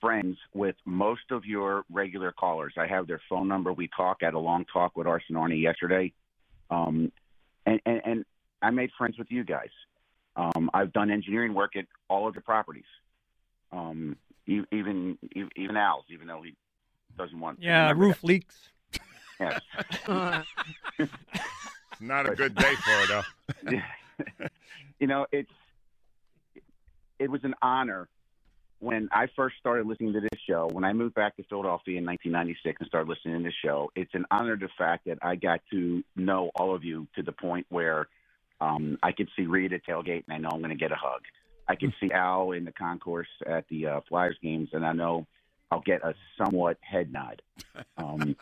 [0.00, 2.74] friends with most of your regular callers.
[2.76, 3.72] I have their phone number.
[3.72, 6.12] We talk at a long talk with Arson Arnie yesterday.
[6.72, 7.12] Um,
[7.66, 8.24] and, and, and
[8.62, 9.68] I made friends with you guys.
[10.34, 12.84] Um, I've done engineering work at all of the properties.
[13.70, 15.18] Um, even
[15.56, 16.54] even Al's, even though he
[17.16, 17.60] doesn't want.
[17.60, 18.70] to Yeah, remember roof leaks.
[19.38, 19.60] Yes.
[22.00, 23.80] Not a good day for it, though.
[24.98, 25.52] you know, it's
[27.18, 28.08] it was an honor
[28.82, 30.68] when I first started listening to this show.
[30.72, 34.12] When I moved back to Philadelphia in 1996 and started listening to this show, it's
[34.12, 37.64] an honor the fact that I got to know all of you to the point
[37.68, 38.08] where
[38.60, 40.96] um, I could see Reed at tailgate and I know I'm going to get a
[40.96, 41.20] hug.
[41.68, 45.28] I can see Al in the concourse at the uh, Flyers games and I know
[45.70, 47.40] I'll get a somewhat head nod.
[47.96, 48.34] Um,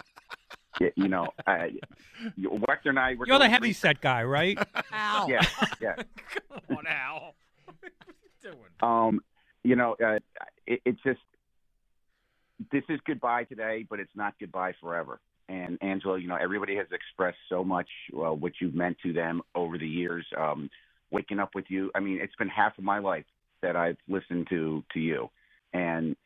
[0.96, 1.72] you know, I,
[2.38, 4.58] Wechter and I were You're the going heavy set guy, right?
[4.90, 5.26] Ow.
[5.28, 5.44] Yeah,
[5.82, 5.96] yeah.
[6.66, 7.34] Come on, Al.
[8.82, 9.20] Um,
[9.62, 10.18] you know, uh,
[10.66, 11.20] it, it's just
[12.70, 15.20] this is goodbye today, but it's not goodbye forever.
[15.48, 19.42] And Angelo, you know, everybody has expressed so much uh, what you've meant to them
[19.54, 20.24] over the years.
[20.36, 20.70] Um,
[21.10, 23.24] waking up with you, I mean, it's been half of my life
[23.62, 25.30] that I've listened to to you,
[25.72, 26.16] and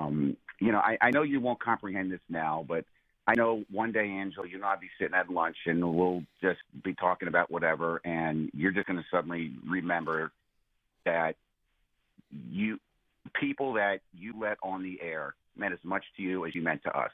[0.00, 2.84] um, you know, I, I know you won't comprehend this now, but
[3.26, 6.60] I know one day, Angelo, you know, I'll be sitting at lunch and we'll just
[6.82, 10.30] be talking about whatever, and you're just going to suddenly remember
[11.06, 11.36] that
[12.50, 12.78] you
[13.32, 16.82] people that you let on the air meant as much to you as you meant
[16.84, 17.12] to us,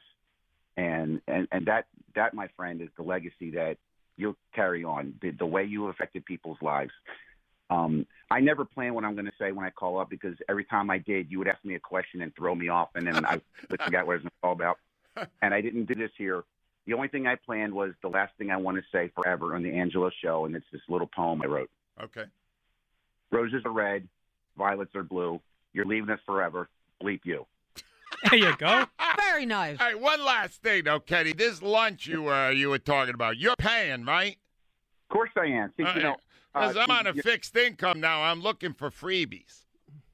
[0.76, 3.76] and and and that that, my friend, is the legacy that
[4.16, 5.14] you'll carry on.
[5.22, 6.92] The, the way you affected people's lives.
[7.70, 10.64] Um, I never plan what I'm going to say when I call up because every
[10.64, 13.24] time I did, you would ask me a question and throw me off, and then
[13.24, 14.78] I forget what it was all about.
[15.42, 16.44] And I didn't do this here.
[16.86, 19.62] The only thing I planned was the last thing I want to say forever on
[19.62, 21.70] the Angela show, and it's this little poem I wrote.
[22.02, 22.24] Okay.
[23.30, 24.08] Roses are red,
[24.56, 25.40] violets are blue.
[25.72, 26.68] You're leaving us forever.
[27.02, 27.46] Bleep you.
[28.30, 28.84] There you go.
[29.16, 29.78] Very nice.
[29.80, 31.32] All right, one last thing, though, Kenny.
[31.32, 34.36] This lunch you uh, you were talking about, you're paying, right?
[35.08, 35.72] Of course I am.
[35.76, 36.16] See, you know,
[36.52, 38.22] Because uh, I'm on a you- fixed income now.
[38.22, 39.64] I'm looking for freebies.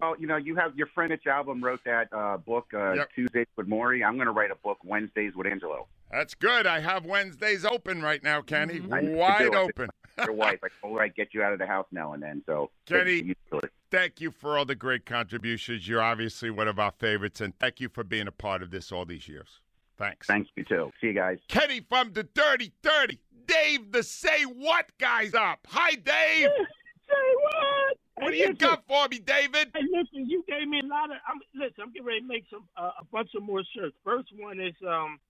[0.01, 3.09] Oh, you know, you have your friend Mitch Albom wrote that uh, book uh, Yep.
[3.15, 4.07] Tuesdays with Morrie.
[4.07, 5.89] I'm going to write a book Wednesdays with Angelo.
[6.13, 6.67] That's good.
[6.67, 8.83] I have Wednesdays open right now, Kenny.
[8.93, 9.89] I need to Wide open.
[10.25, 12.43] Your wife, I told her I'd get you out of the house now and then.
[12.47, 13.61] So Kenny, you.
[13.91, 15.87] Thank you for all the great contributions.
[15.87, 18.91] You're obviously one of our favorites, and thank you for being a part of this
[18.91, 19.61] all these years.
[19.99, 20.27] Thanks.
[20.27, 20.91] Thanks you too.
[21.01, 21.39] See you guys.
[21.49, 23.19] Kenny from the Dirty Thirty.
[23.47, 25.61] Dave, the Say What guy's up.
[25.69, 26.49] Hi, Dave.
[27.09, 27.99] Say what?
[28.17, 28.57] What do you listen.
[28.57, 29.71] got for me, David?
[29.75, 31.19] Hey, listen, you gave me a lot of.
[31.29, 33.95] I'm, listen, I'm getting ready to make some uh, a bunch of more shirts.
[34.05, 35.21] First one is um,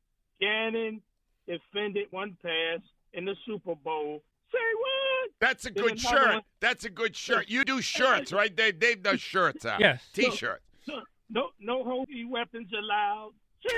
[0.41, 1.03] Gannon
[1.47, 2.81] defended one pass
[3.13, 4.23] in the Super Bowl.
[4.53, 5.31] Say what?
[5.41, 6.35] That's a good shirt.
[6.35, 7.49] one- That's a good shirt.
[7.49, 8.79] You do shirts, right, Dave?
[8.79, 9.81] Dave does shirts out.
[9.81, 10.03] Yes.
[10.13, 10.63] T-shirts.
[10.87, 13.33] So, no, no holy weapons allowed.
[13.67, 13.75] Say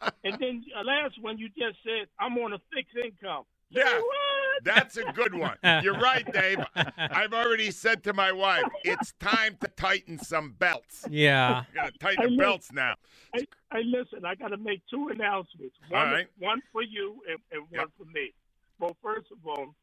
[0.00, 0.14] what?
[0.24, 3.44] and then uh, last one you just said, I'm on a fixed income.
[3.72, 3.98] Say Yeah.
[3.98, 4.64] what?
[4.64, 5.56] That's a good one.
[5.82, 6.58] You're right, Dave.
[6.96, 11.04] I've already said to my wife, it's time to tighten some belts.
[11.10, 11.60] Yeah.
[11.60, 12.40] You gotta tighten Hey, the look.
[12.40, 12.94] belts now.
[13.34, 15.76] Hey, hey, listen, I got to make two announcements.
[15.90, 16.26] One, All right.
[16.38, 18.32] one for you and, and one for me.
[18.80, 19.74] Well, first of all,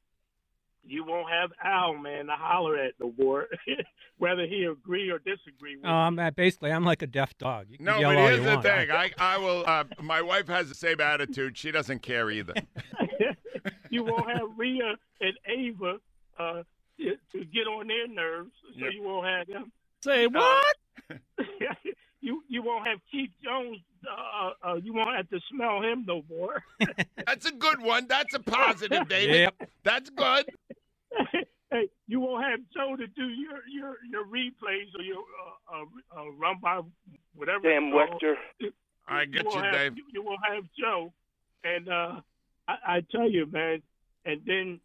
[0.87, 3.47] you won't have Al, man, to holler at no more,
[4.17, 7.67] whether he agree or disagree with Oh, I'm uh, basically I'm like a deaf dog.
[7.69, 8.63] You can No, yell but all here's the want.
[8.63, 8.91] thing.
[8.91, 9.63] I, I will.
[9.67, 11.57] Uh, my wife has the same attitude.
[11.57, 12.53] She doesn't care either.
[13.89, 15.97] you won't have Rhea and Ava
[16.39, 16.63] uh,
[16.99, 18.91] to, to get on their nerves, so Yeah.
[18.91, 19.71] you won't have them.
[20.01, 20.75] Say what?
[22.25, 23.77] You you won't have Keith Jones.
[24.03, 26.63] Uh, uh, you won't have to smell him no more.
[27.25, 28.07] That's a good one.
[28.07, 29.51] That's a positive, David.
[29.59, 29.69] Yep.
[29.83, 30.45] That's good.
[31.71, 35.23] hey, you won't have Joe to do your your your replays or your
[35.71, 36.81] uh, uh, uh, run by
[37.35, 37.69] whatever.
[37.69, 38.21] Damn it's called.
[38.23, 38.71] Wechter.
[39.07, 39.97] I get won't you, have, Dave.
[39.97, 41.13] You, you won't have Joe,
[41.63, 42.21] and uh,
[42.67, 43.83] I, I tell you, man.
[44.25, 44.79] And then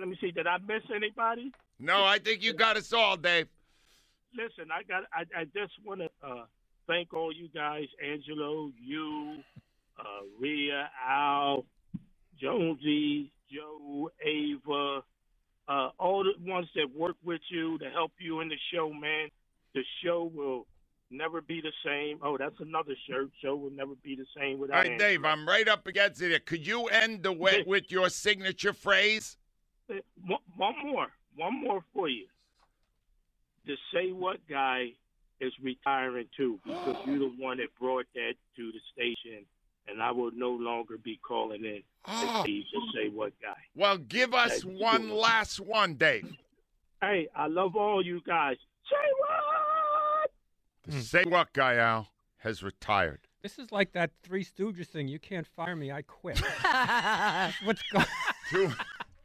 [0.00, 0.32] let me see.
[0.32, 1.52] Did I miss anybody?
[1.78, 3.46] No, I think you got us all, Dave.
[4.34, 5.04] Listen, I got.
[5.12, 6.44] I, I just want to uh,
[6.92, 9.36] thank all you guys, Angelo, you,
[9.98, 10.04] uh,
[10.38, 11.64] Rhea, Al,
[12.40, 15.02] Jonesy, Joe, Ava,
[15.68, 19.28] uh, all the ones that work with you to help you in the show, man.
[19.74, 20.66] The show will
[21.10, 22.18] never be the same.
[22.22, 23.30] Oh, that's another shirt.
[23.42, 24.76] Show will never be the same without.
[24.76, 25.10] right, Angelo.
[25.10, 26.46] Dave, I'm right up against it.
[26.46, 29.38] Could you end the way with your signature phrase?
[29.90, 29.94] Uh,
[30.26, 32.26] One one more, one more for you.
[33.64, 34.92] The say what guy
[35.42, 39.44] is retiring too because you're the one that brought that to the station,
[39.88, 42.10] and I will no longer be calling in Oh.
[42.10, 42.40] Ah.
[42.40, 43.54] as the say what guy.
[43.76, 45.14] Well, give us Thank one you.
[45.14, 46.34] last one, Dave.
[47.00, 48.56] Hey, I love all you guys.
[48.90, 50.30] Say what?
[50.86, 53.20] The Say what guy, Al, has retired.
[53.42, 55.06] This is like that Three Stooges thing.
[55.08, 55.92] You can't fire me.
[55.92, 56.40] I quit.
[57.64, 58.04] What's going?
[58.04, 58.06] on?
[58.50, 58.72] Two,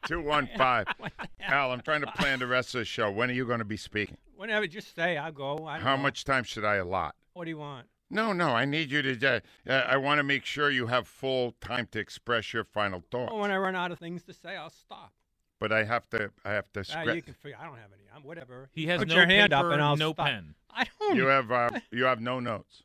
[0.05, 0.85] two, one, five.
[1.41, 3.09] Al, I'm trying to plan the rest of the show.
[3.11, 4.17] When are you going to be speaking?
[4.37, 5.65] Whenever, just say I'll go.
[5.65, 6.03] I How know.
[6.03, 7.15] much time should I allot?
[7.33, 7.87] What do you want?
[8.09, 9.27] No, no, I need you to.
[9.35, 13.03] Uh, uh, I want to make sure you have full time to express your final
[13.11, 13.31] thoughts.
[13.31, 15.11] Well, when I run out of things to say, I'll stop.
[15.59, 16.31] But I have to.
[16.45, 16.81] I have to.
[16.81, 17.15] Ah, Script.
[17.15, 17.57] you can figure.
[17.59, 18.03] I don't have any.
[18.15, 18.69] I'm whatever.
[18.71, 20.27] He has Put no your hand up paper, and I'll no stop.
[20.27, 20.53] pen.
[20.71, 21.15] I don't.
[21.17, 21.51] You have.
[21.51, 22.83] Uh, you have no notes.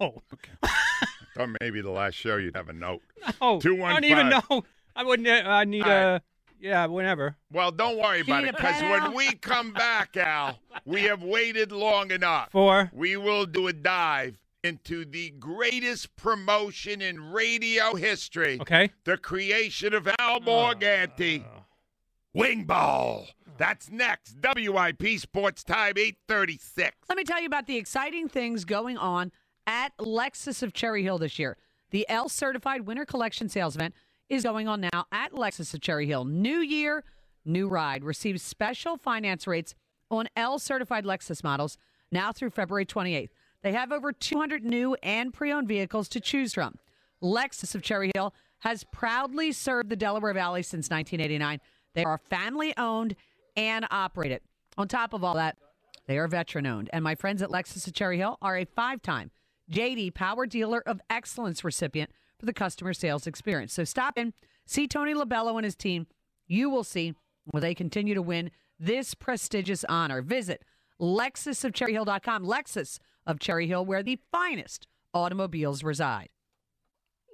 [0.00, 0.22] No.
[0.32, 0.52] Okay.
[0.62, 3.02] I Thought maybe the last show you'd have a note.
[3.40, 3.60] No.
[3.60, 4.64] Two I don't even know.
[4.96, 5.28] I wouldn't.
[5.28, 6.14] uh, I need All right.
[6.16, 6.22] a.
[6.60, 7.36] Yeah, whenever.
[7.50, 11.72] Well, don't worry about need it because when we come back, Al, we have waited
[11.72, 12.50] long enough.
[12.52, 12.90] For?
[12.92, 18.58] We will do a dive into the greatest promotion in radio history.
[18.60, 18.90] Okay.
[19.04, 20.40] The creation of Al oh.
[20.40, 21.44] Morganti.
[22.32, 23.26] Wing Bowl.
[23.56, 24.36] That's next.
[24.42, 26.96] WIP Sports Time 836.
[27.08, 29.32] Let me tell you about the exciting things going on
[29.66, 31.56] at Lexus of Cherry Hill this year.
[31.90, 33.94] The L Certified Winter Collection Sales Event
[34.30, 36.24] is going on now at Lexus of Cherry Hill.
[36.24, 37.04] New year,
[37.44, 38.04] new ride.
[38.04, 39.74] Receive special finance rates
[40.08, 41.76] on L Certified Lexus models
[42.10, 43.30] now through February 28th.
[43.62, 46.78] They have over 200 new and pre owned vehicles to choose from.
[47.22, 51.60] Lexus of Cherry Hill has proudly served the Delaware Valley since 1989.
[51.94, 53.16] They are family owned
[53.56, 54.40] and operated.
[54.78, 55.56] On top of all that,
[56.06, 56.88] they are veteran owned.
[56.92, 59.32] And my friends at Lexus of Cherry Hill are a five time
[59.70, 63.72] JD Power Dealer of Excellence recipient for the customer sales experience.
[63.72, 64.32] So stop in,
[64.66, 66.06] see Tony Labello and his team.
[66.48, 70.22] You will see where they continue to win this prestigious honor.
[70.22, 70.64] Visit
[71.00, 76.28] lexusofcherryhill.com, Lexus of Cherry Hill, where the finest automobiles reside.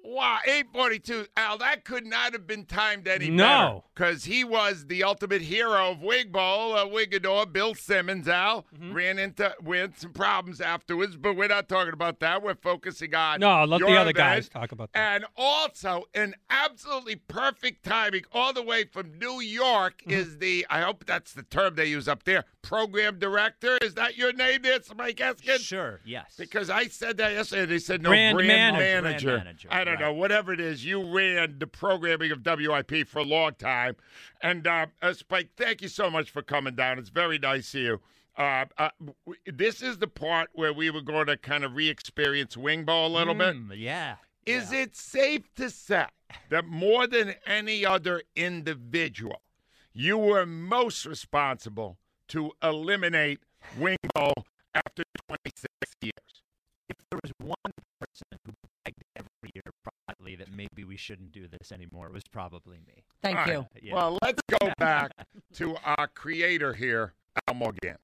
[0.08, 1.26] Wow, 842.
[1.36, 3.84] Al, that could not have been timed any No.
[3.94, 8.66] Because he was the ultimate hero of Wing Bowl, uh, Wingador, Bill Simmons, Al.
[8.74, 8.92] Mm-hmm.
[8.92, 12.42] Ran into with some problems afterwards, but we're not talking about that.
[12.42, 14.16] We're focusing on No, let the other event.
[14.16, 14.98] guys talk about that.
[15.16, 20.10] And also, an absolutely perfect timing, all the way from New York, Mm-hmm.
[20.10, 23.78] is the, I hope that's the term they use up there, program director.
[23.82, 25.58] Is that your name there, Spike Eskin?
[25.58, 26.34] Sure, yes.
[26.38, 27.66] Because I said that yesterday.
[27.66, 28.86] They said no, Brand brand, manager.
[29.02, 29.26] manager.
[29.28, 30.85] Brand manager, I don't know, whatever it is.
[30.85, 33.96] You ran the programming of WIP for a long time.
[34.42, 36.98] And uh, uh, Spike, thank you so much for coming down.
[36.98, 38.00] It's very nice of you.
[38.37, 38.90] Uh, uh,
[39.46, 43.12] this is the part where we were going to kind of re-experience Wing Bowl a
[43.16, 43.56] little bit.
[43.56, 44.16] Mm, Yeah.
[44.44, 46.06] Is it safe to say
[46.50, 49.40] that more than any other individual,
[49.92, 53.40] you were most responsible to eliminate
[53.78, 54.35] Wing Bowl
[54.74, 55.66] after 26
[56.02, 56.12] years?
[56.88, 57.56] If there was one
[57.98, 58.75] person who begged every year
[60.26, 63.04] privately that maybe we shouldn't do this anymore, it was probably me.
[63.22, 63.58] Thank All you.
[63.58, 63.66] right.
[63.82, 63.94] Yeah.
[63.94, 65.12] Well, let's go back
[65.54, 67.14] to our creator here,
[67.48, 67.96] Al Morgan.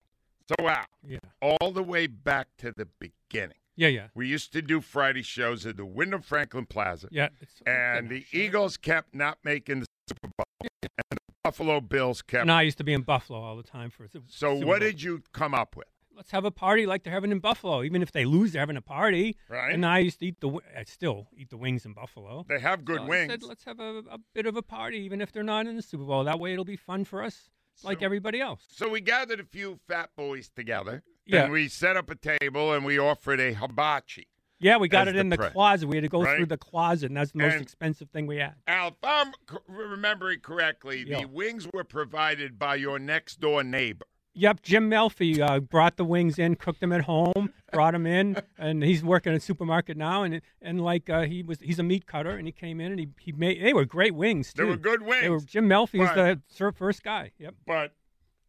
[0.48, 1.18] So, Al, Yeah.
[1.40, 3.56] all the way back to the beginning.
[3.76, 4.08] Yeah, yeah.
[4.14, 7.08] We used to do Friday shows at the Wyndham Franklin Plaza.
[7.10, 7.28] Yeah.
[7.40, 10.46] It's, And the Eagles kept not making the Super Bowl.
[10.82, 12.42] And the Buffalo Bills kept.
[12.42, 14.06] and I used to be in Buffalo all the time for.
[14.08, 14.88] the so, Super what Bowl.
[14.88, 15.86] did you come up with?
[16.22, 17.82] Let's have a party like they're having in Buffalo.
[17.82, 19.36] Even if they lose, they're having a party.
[19.48, 19.74] Right.
[19.74, 20.50] And I used to eat the.
[20.78, 22.46] I still eat the wings in Buffalo.
[22.48, 23.32] They have good So I wings.
[23.32, 25.82] said, let's have a, a bit of a party, even if they're not in the
[25.82, 26.22] Super Bowl.
[26.22, 27.50] That way, it'll be fun for us,
[27.82, 28.62] like everybody else.
[28.70, 31.02] So we gathered a few fat boys together.
[31.26, 31.42] Yeah.
[31.42, 34.28] And we set up a table and we offered a hibachi.
[34.60, 35.88] Yeah, we got it in the closet.
[35.88, 36.36] We had to go Right?
[36.36, 38.54] through the closet, and that's the most And- expensive thing we had.
[38.68, 39.32] Al, if I'm
[39.66, 44.06] remembering correctly, the wings were provided by your next door neighbor.
[44.34, 48.36] Yep, Jim Melfi uh, brought the wings in, cooked them at home, brought them in,
[48.58, 50.22] and he's working at a supermarket now.
[50.22, 53.00] And and like uh, he was, he's a meat cutter, and he came in and
[53.00, 53.62] he, he made.
[53.62, 56.10] They were great wings They were good They were wings, Jim Melfi was
[56.58, 57.32] the first guy.
[57.38, 57.54] Yep.
[57.66, 57.94] But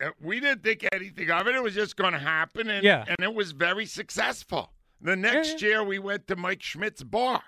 [0.01, 1.55] uh, we didn't think anything of it.
[1.55, 3.03] It was just going to happen, and Yeah.
[3.07, 4.71] and it was very successful.
[5.01, 7.43] The next year, we went to Mike Schmidt's bar,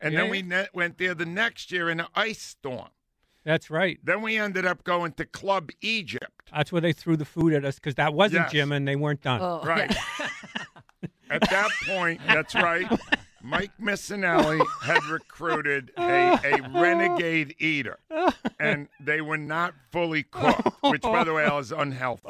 [0.00, 2.88] and Yeah, then we ne- went there the next year in an ice storm.
[3.48, 3.98] That's right.
[4.04, 6.50] Then we ended up going to Club Egypt.
[6.54, 8.52] That's where they threw the food at us because that wasn't Yes.
[8.52, 9.40] Jim, and they weren't done.
[9.40, 9.62] Oh.
[9.64, 9.90] Right.
[11.30, 12.86] At that point, that's right.
[13.48, 17.98] Mike Missanelli had recruited a, a renegade eater,
[18.60, 22.28] and they were not fully cooked, which, by the way, is unhealthy.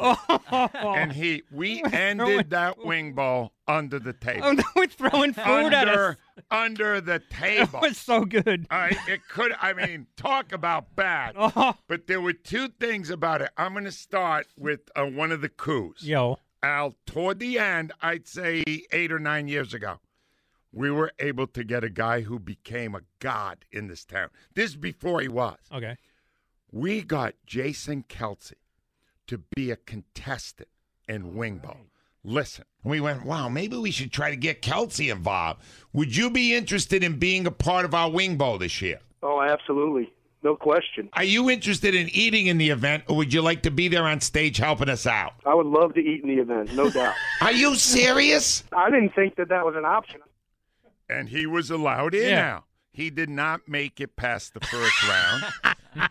[0.50, 4.42] And he, we ended that wing bowl under the table.
[4.44, 6.16] Oh, no, we're throwing food under, at us.
[6.50, 7.80] under the That table.
[7.82, 8.66] was so good.
[8.70, 9.52] It could.
[9.60, 11.34] I mean, talk about bad.
[11.36, 11.74] Oh.
[11.88, 13.50] But there were two things about it.
[13.56, 16.04] I'm going to start with uh, one of the coups.
[16.04, 16.38] Yo.
[16.62, 18.62] Al, toward the end, I'd say
[18.92, 20.00] eight or nine years ago,
[20.72, 24.28] we were able to get a guy who became a god in this town.
[24.54, 25.58] This is before he was.
[25.72, 25.96] Okay.
[26.70, 28.54] We got Jason Kelce
[29.26, 30.68] to be a contestant
[31.08, 31.86] in Wing Bowl.
[32.24, 32.64] Listen.
[32.84, 35.62] We went, wow, maybe we should try to get Kelce involved.
[35.92, 39.00] Would you be interested in being a part of our wing bowl this year?
[39.22, 40.12] Oh, absolutely.
[40.42, 41.08] No question.
[41.14, 44.04] Are you interested in eating in the event, or would you like to be there
[44.04, 45.32] on stage helping us out?
[45.44, 47.14] I would love to eat in the event, no doubt.
[47.40, 48.62] Are you serious?
[48.72, 50.20] I didn't think that that was an option.
[51.08, 52.34] And he was allowed in Yeah.
[52.40, 52.64] now.
[52.92, 55.44] He did not make it past the first round,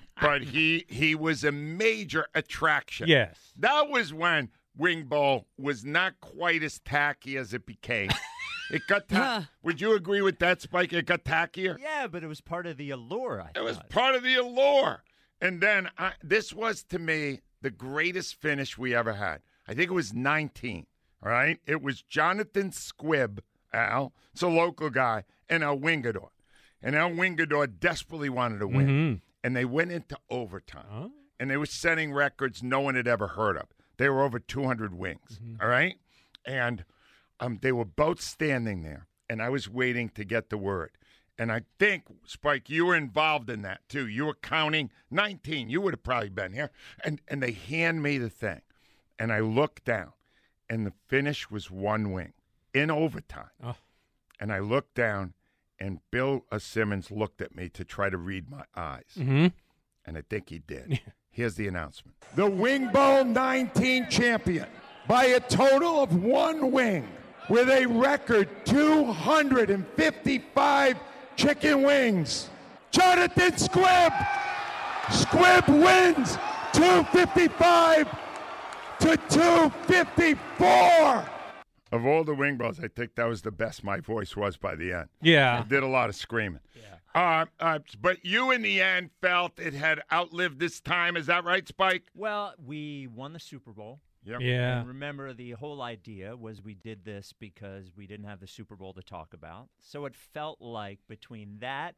[0.22, 3.08] but he he was a major attraction.
[3.10, 3.38] Yes.
[3.58, 8.10] That was when Wing Bowl was not quite as tacky as it became.
[8.70, 10.92] It got ta- Would you agree with that, Spike?
[10.92, 11.78] It got tackier.
[11.80, 13.42] Yeah, but it was part of the allure.
[13.42, 15.06] I It was part of the allure.
[15.40, 19.42] And then I, this was to me the greatest finish we ever had.
[19.70, 20.86] I think it was 19.
[21.24, 23.40] All right, it was Jonathan Squibb,
[23.74, 24.14] Al.
[24.34, 26.30] It's a local guy, and El Wingador.
[26.82, 29.22] And El Wingador desperately wanted to win, Mhm.
[29.44, 31.12] and they went into overtime.
[31.40, 33.68] And they were setting records no one had ever heard of.
[33.98, 35.40] They were over 200 wings.
[35.62, 35.98] all right,
[36.46, 36.86] and
[37.40, 40.92] um, they were both standing there, and I was waiting to get the word.
[41.40, 44.08] And I think, Spike, you were involved in that too.
[44.08, 45.70] You were counting 19.
[45.70, 46.72] You would have probably been here.
[47.04, 48.62] And and they hand me the thing.
[49.20, 50.14] And I look down,
[50.68, 52.34] and the finish was one wing
[52.78, 53.50] in overtime.
[53.64, 53.76] Oh.
[54.40, 55.34] And I looked down,
[55.80, 59.16] and Bill uh, Simmons looked at me to try to read my eyes.
[59.18, 59.52] Mhm.
[60.06, 61.00] And I think he did.
[61.32, 64.68] Here's the announcement The Wing Bowl 19 champion
[65.08, 67.08] by a total of one wing
[67.50, 70.98] with a record 255
[71.36, 72.50] chicken wings.
[72.92, 74.12] Jonathan Squibb.
[75.08, 76.38] Squibb wins
[76.74, 78.08] 255
[79.00, 81.26] to 254.
[81.92, 84.76] Of all the wing bowls, I think that was the best my voice was by
[84.76, 85.10] the end.
[85.22, 85.60] Yeah.
[85.60, 86.60] I did a lot of screaming.
[86.76, 86.98] Yeah.
[87.16, 91.18] Uh, uh, but you, in the end, felt it had outlived this time.
[91.18, 92.04] Is that right, Spike?
[92.14, 94.02] Well, we won the Super Bowl.
[94.26, 94.42] Yep.
[94.42, 94.80] Yeah.
[94.80, 98.76] And remember, the whole idea was we did this because we didn't have the Super
[98.76, 99.70] Bowl to talk about.
[99.82, 101.96] So it felt like between that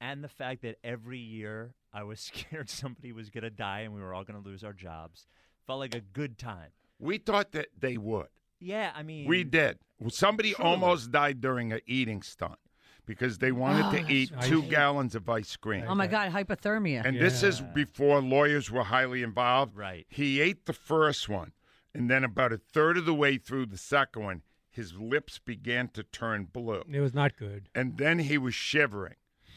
[0.00, 3.92] and the fact that every year I was scared somebody was going to die and
[3.92, 5.26] we were all going to lose our jobs,
[5.66, 6.70] felt like a good time.
[7.00, 8.28] We thought that they would.
[8.64, 9.78] Yeah, I mean, We did.
[10.00, 10.70] Well, Somebody Truly.
[10.70, 12.58] almost died during an eating stunt
[13.06, 14.70] because they wanted Oh, to ah, eat that's two right.
[14.70, 15.84] gallons of ice cream.
[15.88, 17.04] Oh my God, hypothermia.
[17.04, 19.76] And this is before lawyers were highly involved.
[19.76, 20.06] Right.
[20.08, 21.52] He ate the first one,
[21.94, 25.88] and then about a third of the way through the second one, his lips began
[25.88, 26.82] to turn blue.
[26.90, 27.68] It was not good.
[27.74, 29.14] And then he was shivering.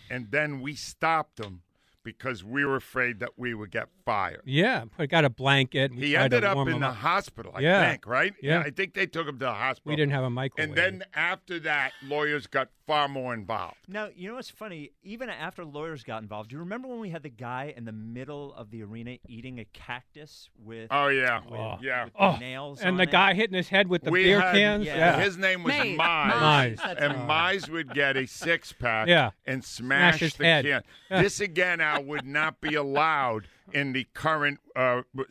[0.09, 1.61] And then we stopped him
[2.07, 4.41] because we were afraid that we would get fired.
[4.45, 5.91] Yeah, I got a blanket.
[5.93, 6.95] We He ended up in him the up.
[6.95, 7.89] hospital, I Yeah.
[7.89, 8.33] think, right?
[8.41, 8.61] Yeah.
[8.61, 9.89] I think they took him to the hospital.
[9.91, 10.69] We didn't have a microwave.
[10.69, 13.75] And then after that, lawyers got far more involved.
[13.89, 14.91] Now, you know what's funny?
[15.03, 17.91] Even after lawyers got involved, do you remember when we had the guy in the
[17.91, 21.41] middle of the arena eating a cactus with Oh, yeah.
[21.43, 21.77] with, oh.
[21.81, 22.05] Yeah.
[22.05, 23.11] with Oh, nails and on the it?
[23.11, 24.85] guy hitting his head with the we beer had, cans.
[24.85, 25.19] Yeah.
[25.19, 25.97] His name was Mize.
[25.97, 26.77] Mize.
[26.77, 26.95] Mize.
[26.97, 27.55] And right.
[27.57, 29.31] Mize would get a six pack Yeah.
[29.45, 30.63] and smash, his the head.
[30.63, 30.83] can.
[31.11, 31.21] Yeah.
[31.21, 35.23] This again, Al, would not be allowed in the current uh, uh,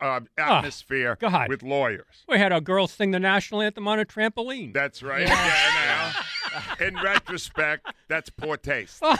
[0.00, 1.48] Oh, atmosphere God.
[1.48, 2.24] with lawyers.
[2.28, 4.72] We had our girls sing the national anthem on a trampoline.
[4.74, 5.22] That's right.
[5.22, 6.86] Again, Al.
[6.86, 9.02] In retrospect, that's poor taste.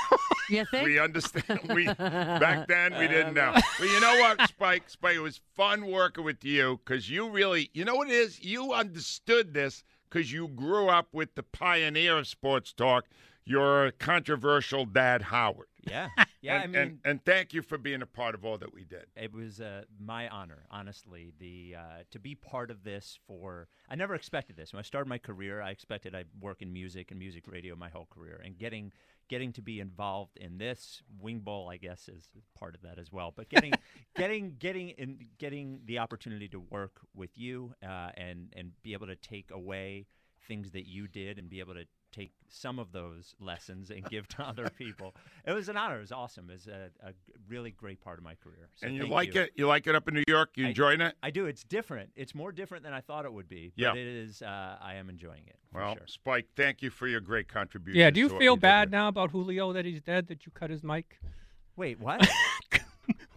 [0.51, 0.87] You think?
[0.87, 1.61] We understand.
[1.75, 3.55] We back then we didn't know.
[3.79, 4.89] Well, you know what, Spike?
[4.89, 8.43] Spike, it was fun working with you because you really, you know what it is.
[8.43, 13.05] You understood this because you grew up with the pioneer of sports talk,
[13.45, 15.68] your controversial dad, Howard.
[15.89, 16.09] Yeah,
[16.41, 16.63] yeah.
[16.63, 18.85] and, I mean, and, and thank you for being a part of all that we
[18.85, 19.07] did.
[19.17, 23.19] It was uh, my honor, honestly, the uh, to be part of this.
[23.27, 24.73] For I never expected this.
[24.73, 27.89] When I started my career, I expected I'd work in music and music radio my
[27.89, 28.93] whole career, and getting
[29.29, 32.29] getting to be involved in this wing bowl, I guess, is
[32.59, 33.33] part of that as well.
[33.35, 33.75] But getting
[34.17, 39.07] getting getting in getting the opportunity to work with you uh, and and be able
[39.07, 40.07] to take away
[40.47, 41.85] things that you did and be able to
[42.19, 45.15] take some of those lessons and give to other people.
[45.47, 45.99] It was an honor.
[45.99, 46.51] It was awesome.
[46.51, 47.13] It was a, a
[47.49, 48.69] really great part of my career.
[48.77, 49.53] So and you thank like it?
[49.55, 50.51] You like it up in New York?
[50.57, 51.15] You I- enjoying it?
[51.23, 51.47] I do.
[51.47, 52.11] It's different.
[52.17, 53.73] It's more different than I thought it would be.
[53.77, 53.93] Yeah.
[53.93, 54.43] It is.
[54.43, 55.57] Uh, I am enjoying it.
[55.73, 56.07] Well, sure.
[56.07, 58.01] Spike, thank you for your great contribution.
[58.01, 60.83] Yeah, do you feel bad now about Julio that he's dead, that you cut his
[60.83, 61.19] mic?
[61.77, 62.27] Wait, what?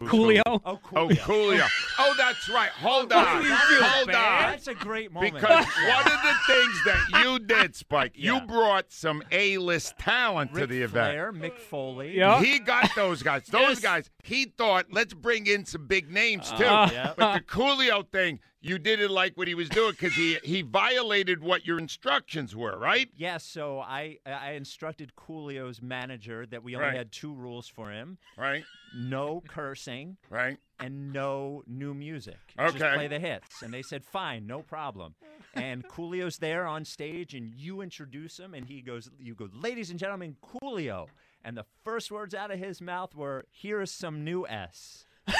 [0.02, 0.42] Who's Coolio?
[0.46, 0.60] who?
[0.64, 1.68] Oh, Oh, Coolio.
[1.98, 2.70] Oh, that's right.
[2.70, 3.44] Hold on.
[3.44, 4.12] Hold on.
[4.14, 5.34] That's a great moment.
[5.34, 10.60] Because one of the things that you did, Spike, you brought some A-list talent to
[10.62, 11.12] Ric the event.
[11.14, 12.12] Flair, Mick Foley.
[12.44, 13.42] He got those guys.
[13.52, 16.64] Those guys, he thought, let's bring in some big names too.
[16.64, 17.12] Uh, yeah.
[17.16, 21.42] But the Coolio thing, you didn't like what he was doing because he, he violated
[21.42, 23.08] what your instructions were, right?
[23.16, 26.96] Yeah, so I I instructed Coolio's manager that we only Right.
[26.96, 28.18] had two rules for him.
[28.36, 28.64] Right.
[28.96, 30.16] No cursing.
[30.30, 30.58] Right.
[30.78, 32.38] And no new music.
[32.58, 32.78] Okay.
[32.78, 33.62] Just play the hits.
[33.62, 35.14] And they said, fine, no problem.
[35.54, 39.90] And Coolio's there on stage, and you introduce him, and he goes, you go, ladies
[39.90, 41.06] and gentlemen, Coolio.
[41.44, 45.04] And the first words out of his mouth were, here is some new S.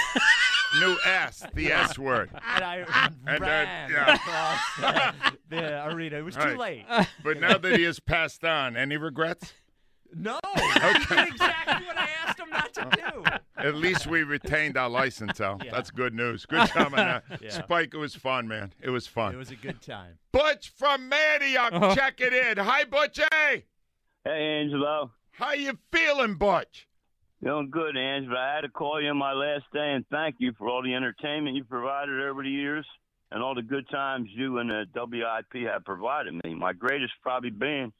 [0.80, 2.30] New S, the S word.
[2.54, 4.14] And I And then, ran yeah.
[4.14, 6.16] across the, the arena.
[6.18, 6.58] It was too Right.
[6.88, 7.06] late.
[7.22, 9.52] But now that he has passed on, any regrets?
[10.14, 10.60] No, he
[11.14, 13.24] did exactly what I asked him not to do.
[13.56, 15.58] At least we retained our license, Al.
[15.64, 15.70] Yeah.
[15.70, 16.44] That's good news.
[16.44, 17.24] Good job on that.
[17.40, 17.48] Yeah.
[17.50, 18.74] Spike, it was fun, man.
[18.82, 19.32] It was fun.
[19.34, 20.18] It was a good time.
[20.32, 21.94] Butch from Manayunk, Uh-huh.
[21.94, 22.62] check it in.
[22.62, 23.20] Hi, Butch.
[23.32, 23.64] Hey.
[24.24, 25.12] Hey, Angelo.
[25.30, 26.86] How you feeling, Butch?
[27.42, 28.38] Feeling good, Angelo.
[28.38, 30.94] I had to call you on my last day and thank you for all the
[30.94, 32.86] entertainment you provided over the years
[33.32, 36.54] and all the good times you and the WIP have provided me.
[36.54, 37.92] My greatest probably being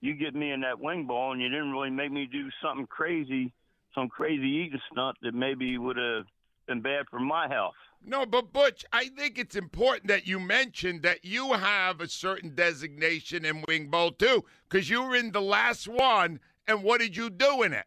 [0.00, 2.86] you get me in that wing bowl and you didn't really make me do something
[2.86, 3.52] crazy,
[3.96, 6.26] some crazy eating stunt that maybe would have
[6.68, 7.74] been bad for my health.
[8.06, 12.54] No, but Butch, I think it's important that you mention that you have a certain
[12.54, 16.38] designation in Wing Bowl too, because you were in the last one.
[16.68, 17.86] And what did you do in it?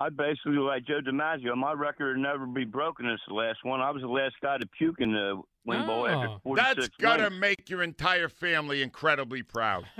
[0.00, 3.80] I basically, like Joe DiMaggio, my record would never be broken as the last one.
[3.80, 6.52] I was the last guy to puke in the wing bowl after 46 Oh.
[6.76, 9.86] That's gonna make your entire family incredibly proud.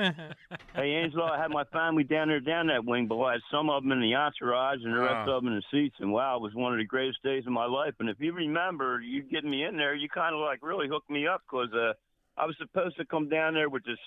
[0.74, 3.24] Hey, Angelo, I had my family down there down that wing bowl.
[3.24, 5.36] I had some of them in the entourage and the rest Wow.
[5.38, 5.96] of them in the seats.
[5.98, 7.94] And wow, it was one of the greatest days of my life.
[7.98, 11.10] And if you remember, you getting me in there, you kind of like really hooked
[11.10, 11.94] me up because uh,
[12.36, 13.98] I was supposed to come down there with this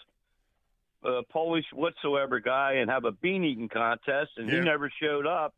[1.04, 4.60] uh, Polish whatsoever guy and have a bean eating contest, and Yeah.
[4.60, 5.54] he never showed up.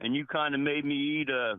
[0.00, 1.56] And you kind of made me eat uh,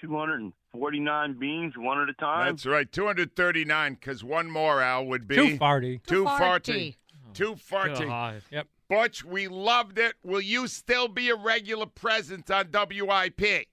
[0.00, 2.52] 249 beans one at a time.
[2.52, 5.36] That's right, 239, because one more, Al, would be...
[5.36, 6.02] Too farty.
[6.04, 6.38] Too Too farty.
[6.38, 6.96] farty.
[7.34, 8.06] Too farty.
[8.08, 8.42] God.
[8.50, 8.66] Yep.
[8.88, 10.14] Butch, we loved it.
[10.22, 13.66] Will you still be a regular presence on WIP?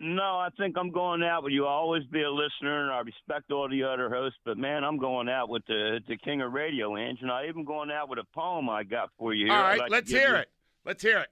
[0.00, 1.66] No, I think I'm going out with you.
[1.66, 4.38] I'll always be a listener, and I respect all the other hosts.
[4.44, 7.64] But man, I'm going out with the the king of radio, Ange, and I even
[7.64, 9.46] going out with a poem I got for you.
[9.46, 9.54] Here.
[9.54, 10.48] All like let's hear you- it.
[10.84, 11.28] Let's hear it.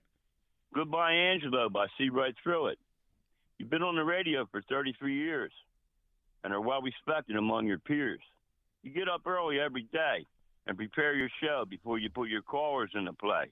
[0.75, 2.79] Goodbye, Angelo, by See Right Through It.
[3.59, 5.53] You've been on the radio for 33 years
[6.43, 8.20] and are well respected among your peers.
[8.83, 10.27] You get up early every day
[10.66, 13.51] and prepare your show before you put your callers into play.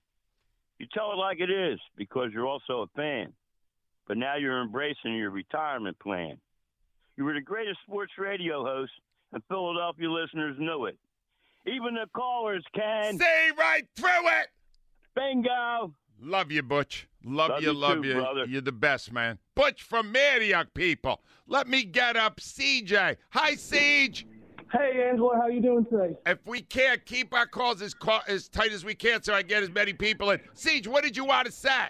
[0.78, 3.34] You tell it like it is because you're also a fan,
[4.08, 6.38] but now you're embracing your retirement plan.
[7.16, 8.92] You were the greatest sports radio host,
[9.32, 10.96] and Philadelphia listeners knew it.
[11.66, 13.18] Even the callers can.
[13.18, 14.48] Say right through it.
[15.14, 15.92] Bingo.
[16.22, 17.08] Love you, Butch.
[17.24, 18.14] Love, Love you, you love too, you.
[18.14, 18.44] brother.
[18.46, 19.38] You're the best, man.
[19.54, 21.22] Butch from Manayunk, people.
[21.46, 23.16] Let me get up CJ.
[23.30, 24.26] Hi, Siege.
[24.72, 26.16] Hey, Angela, how you doing today?
[26.26, 29.42] If we can't keep our calls as ca- as tight as we can, so I
[29.42, 30.40] get as many people in.
[30.54, 31.88] Siege, what did you want to say?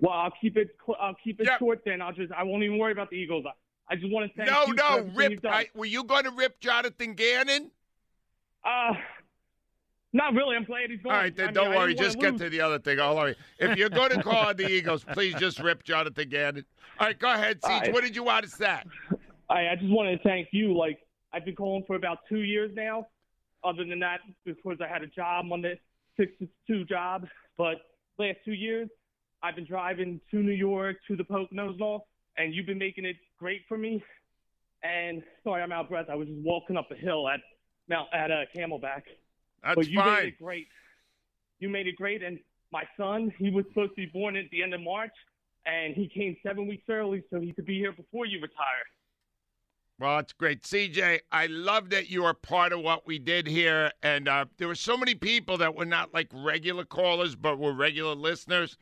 [0.00, 0.68] Well, I'll keep it.
[0.86, 2.00] cl- I'll keep it short then.
[2.00, 2.32] I'll just.
[2.32, 3.44] I won't even worry about the Eagles.
[3.46, 4.74] I, I just want to thank no, you.
[4.74, 5.32] no, rip.
[5.32, 5.44] you've.
[5.44, 7.70] I, were you going to rip Jonathan Gannon?
[8.64, 8.92] Uh,
[10.12, 10.56] not really.
[10.56, 11.14] I'm glad he's going.
[11.14, 11.94] All right, then I don't I worry.
[11.94, 12.40] Just get lose.
[12.42, 13.00] to the other thing.
[13.00, 13.36] I'll worry.
[13.58, 16.64] If you're going to call on the Eagles, please just rip Jonathan Gannon.
[16.98, 17.72] All right, go ahead, Siege.
[17.72, 17.92] All right.
[17.92, 18.80] What did you want to say?
[19.48, 20.76] I, I just wanted to thank you.
[20.76, 20.98] Like
[21.32, 23.06] I've been calling for about two years now.
[23.62, 25.78] Other than that, because I had a job Monday,
[26.16, 27.26] six to two job.
[27.58, 27.76] But
[28.18, 28.88] last two years,
[29.42, 32.08] I've been driving to New York to the Poconos and all,
[32.38, 34.02] and you've been making it great for me.
[34.82, 36.06] And sorry, I'm out of breath.
[36.10, 37.40] I was just walking up a hill at
[37.88, 39.02] Mount at uh, Camelback.
[39.62, 40.14] That's but you fine.
[40.14, 40.66] made it great.
[41.58, 42.38] You made it great, and
[42.72, 45.12] my son, he was supposed to be born at the end of March,
[45.66, 48.86] and he came seven weeks early so he could be here before you retire.
[49.98, 50.62] Well, that's great.
[50.62, 53.92] CJ, I love that you are part of what we did here.
[54.02, 57.74] And uh, there were so many people that were not like regular callers, but were
[57.74, 58.78] regular listeners.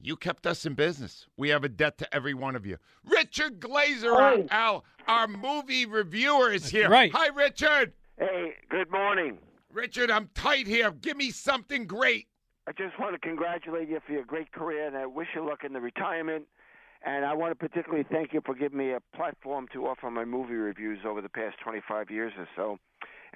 [0.00, 1.26] You kept us in business.
[1.36, 2.78] We have a debt to every one of you.
[3.04, 6.88] Richard Glazer, our, our, our movie reviewer, is here.
[6.88, 7.12] right.
[7.12, 7.92] Hi, Richard.
[8.18, 9.36] Hey, good morning.
[9.76, 10.90] Richard, I'm tight here.
[10.90, 12.28] Give me something great.
[12.66, 15.64] I just want to congratulate you for your great career, and I wish you luck
[15.64, 16.46] in the retirement.
[17.04, 20.24] And I want to particularly thank you for giving me a platform to offer my
[20.24, 22.78] movie reviews over the past 25 years or so.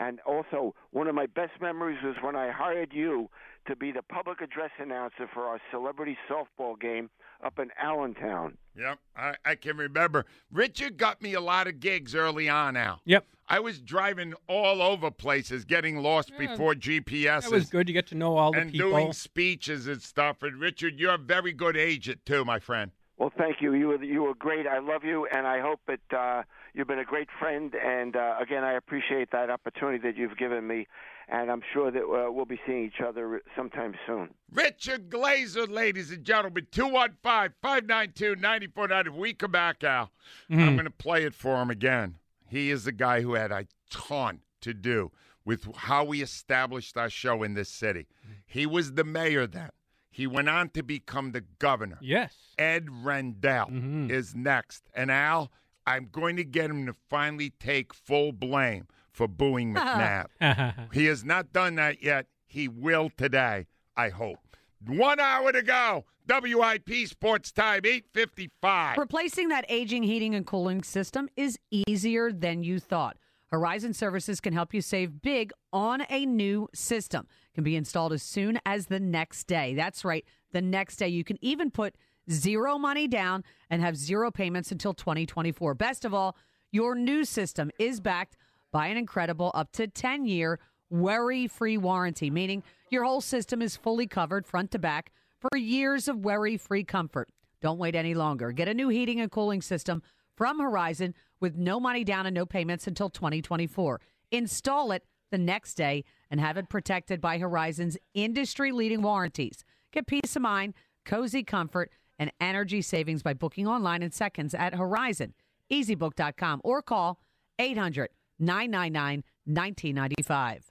[0.01, 3.29] And also, one of my best memories was when I hired you
[3.67, 7.11] to be the public address announcer for our celebrity softball game
[7.45, 8.57] up in Allentown.
[8.75, 10.25] Yep, I, I can remember.
[10.51, 13.03] Richard got me a lot of gigs early on, Al.
[13.05, 13.27] Yep.
[13.47, 17.43] I was driving all over places, getting lost Yeah, before GPS.
[17.43, 17.87] That was good.
[17.87, 18.89] You get to know all the and people.
[18.89, 20.43] And doing speeches and stuff.
[20.43, 22.91] And Richard, you're a very good agent too, my friend.
[23.19, 23.75] Well, thank you.
[23.75, 24.67] You were you were great.
[24.67, 26.43] I love you, and I hope that uh,
[26.75, 27.75] you've been a great friend.
[27.75, 30.87] And uh, again, I appreciate that opportunity that you've given me,
[31.29, 34.35] and I'm sure that uh, we'll be seeing each other sometime soon.
[34.53, 39.11] Richard Glazer, ladies and gentlemen, 215 592 9490.
[39.11, 40.11] If we come back, Al,
[40.51, 40.73] I'm Mhm.
[40.75, 42.16] going to play it for him again.
[42.49, 45.12] He is the guy who had a ton to do
[45.45, 48.07] with how we established our show in this city.
[48.47, 49.71] He was the mayor then.
[50.12, 51.99] He went on to become the governor.
[52.01, 52.35] Yes.
[52.59, 53.71] Ed Rendell
[54.11, 54.91] is next.
[54.93, 55.53] And Al,
[55.87, 60.89] I'm going to get him to finally take full blame for booing McNabb.
[60.93, 62.26] he has not done that yet.
[62.47, 63.66] He will today,
[63.97, 64.39] I hope.
[64.87, 66.05] One hour to go.
[66.28, 68.99] WIP Sports Time, 855.
[68.99, 73.16] Replacing that aging heating and cooling system is easier than you thought.
[73.47, 77.26] Horizon Services can help you save big on a new system.
[77.55, 79.74] Can be installed as soon as the next day.
[79.74, 81.09] That's right, the next day.
[81.09, 81.97] You can even put
[82.31, 85.74] zero money down and have zero payments until 2024.
[85.74, 86.37] Best of all,
[86.72, 88.37] your new system is backed
[88.72, 90.59] by an incredible up to 10 year
[90.91, 96.09] worry free warranty, meaning your whole system is fully covered front to back for years
[96.09, 97.28] of worry free comfort.
[97.61, 98.53] Don't wait any longer.
[98.53, 100.03] Get a new heating and cooling system
[100.37, 104.01] from Horizon with no money down and no payments until 2024.
[104.31, 109.64] Install it the next day and have it protected by Horizon's industry leading warranties.
[109.93, 110.74] Get peace of mind,
[111.05, 111.91] cozy comfort,
[112.21, 115.33] and energy savings by booking online in seconds at Horizon,
[115.73, 117.18] easybook.com, or call
[117.59, 120.71] 800 999 1995.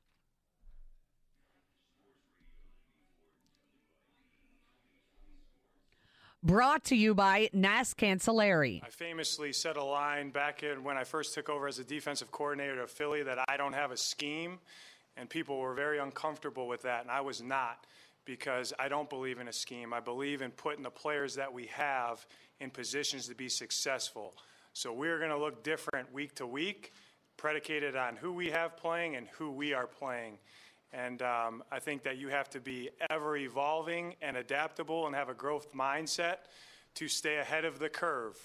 [6.41, 8.81] Brought to you by Nass Cancelliere.
[8.81, 12.31] I famously said a line back in when I first took over as a defensive
[12.31, 14.59] coordinator of Philly that I don't have a scheme,
[15.17, 17.85] and people were very uncomfortable with that, and I was not
[18.29, 19.91] because I don't believe in a scheme.
[19.91, 22.27] I believe in putting the players that we have
[22.59, 24.35] in positions to be successful.
[24.73, 26.93] So we're going to look different week to week,
[27.37, 30.37] predicated on who we have playing and who we are playing.
[30.93, 35.29] And um, I think that you have to be ever evolving and adaptable and have
[35.29, 36.35] a growth mindset
[36.95, 38.37] to stay ahead of the curve,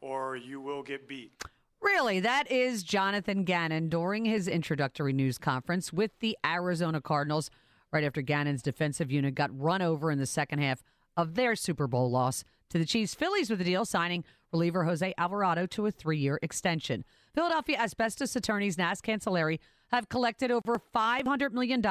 [0.00, 1.44] or you will get beat.
[1.82, 7.50] Really, that is Jonathan Gannon during his introductory news conference with the Arizona Cardinals
[7.92, 10.82] right after Gannon's defensive unit got run over in the second half
[11.16, 13.14] of their Super Bowl loss to the Chiefs.
[13.14, 17.04] Phillies with the deal signing reliever Jose Alvarado to a three year extension.
[17.34, 19.58] Philadelphia asbestos attorneys Nass Cancelliere
[19.88, 21.82] have collected over $500 million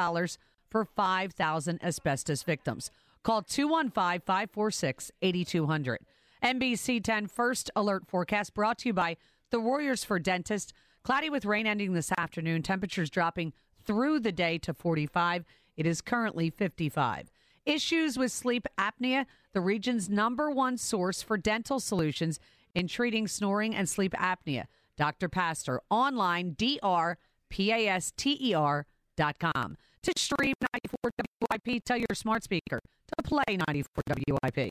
[0.68, 2.90] for 5,000 asbestos victims.
[3.22, 5.98] Call 215 546 8200.
[6.42, 9.16] NBC 10 First Alert Forecast brought to you by
[9.50, 10.72] the Warriors for Dentist.
[11.02, 12.62] Cloudy with rain ending this afternoon.
[12.62, 13.52] Temperatures dropping
[13.84, 15.44] through the day to 45.
[15.76, 17.30] It is currently 55.
[17.64, 22.38] Issues with sleep apnea, the region's number one source for dental solutions
[22.74, 24.66] in treating snoring and sleep apnea.
[24.96, 25.28] Dr.
[25.28, 27.16] Pastor, online, D-R-P-A-S-T-E-R
[29.16, 29.76] dot com.
[30.02, 31.10] To stream 94
[31.50, 34.02] WIP, tell your smart speaker to play 94
[34.42, 34.70] WIP.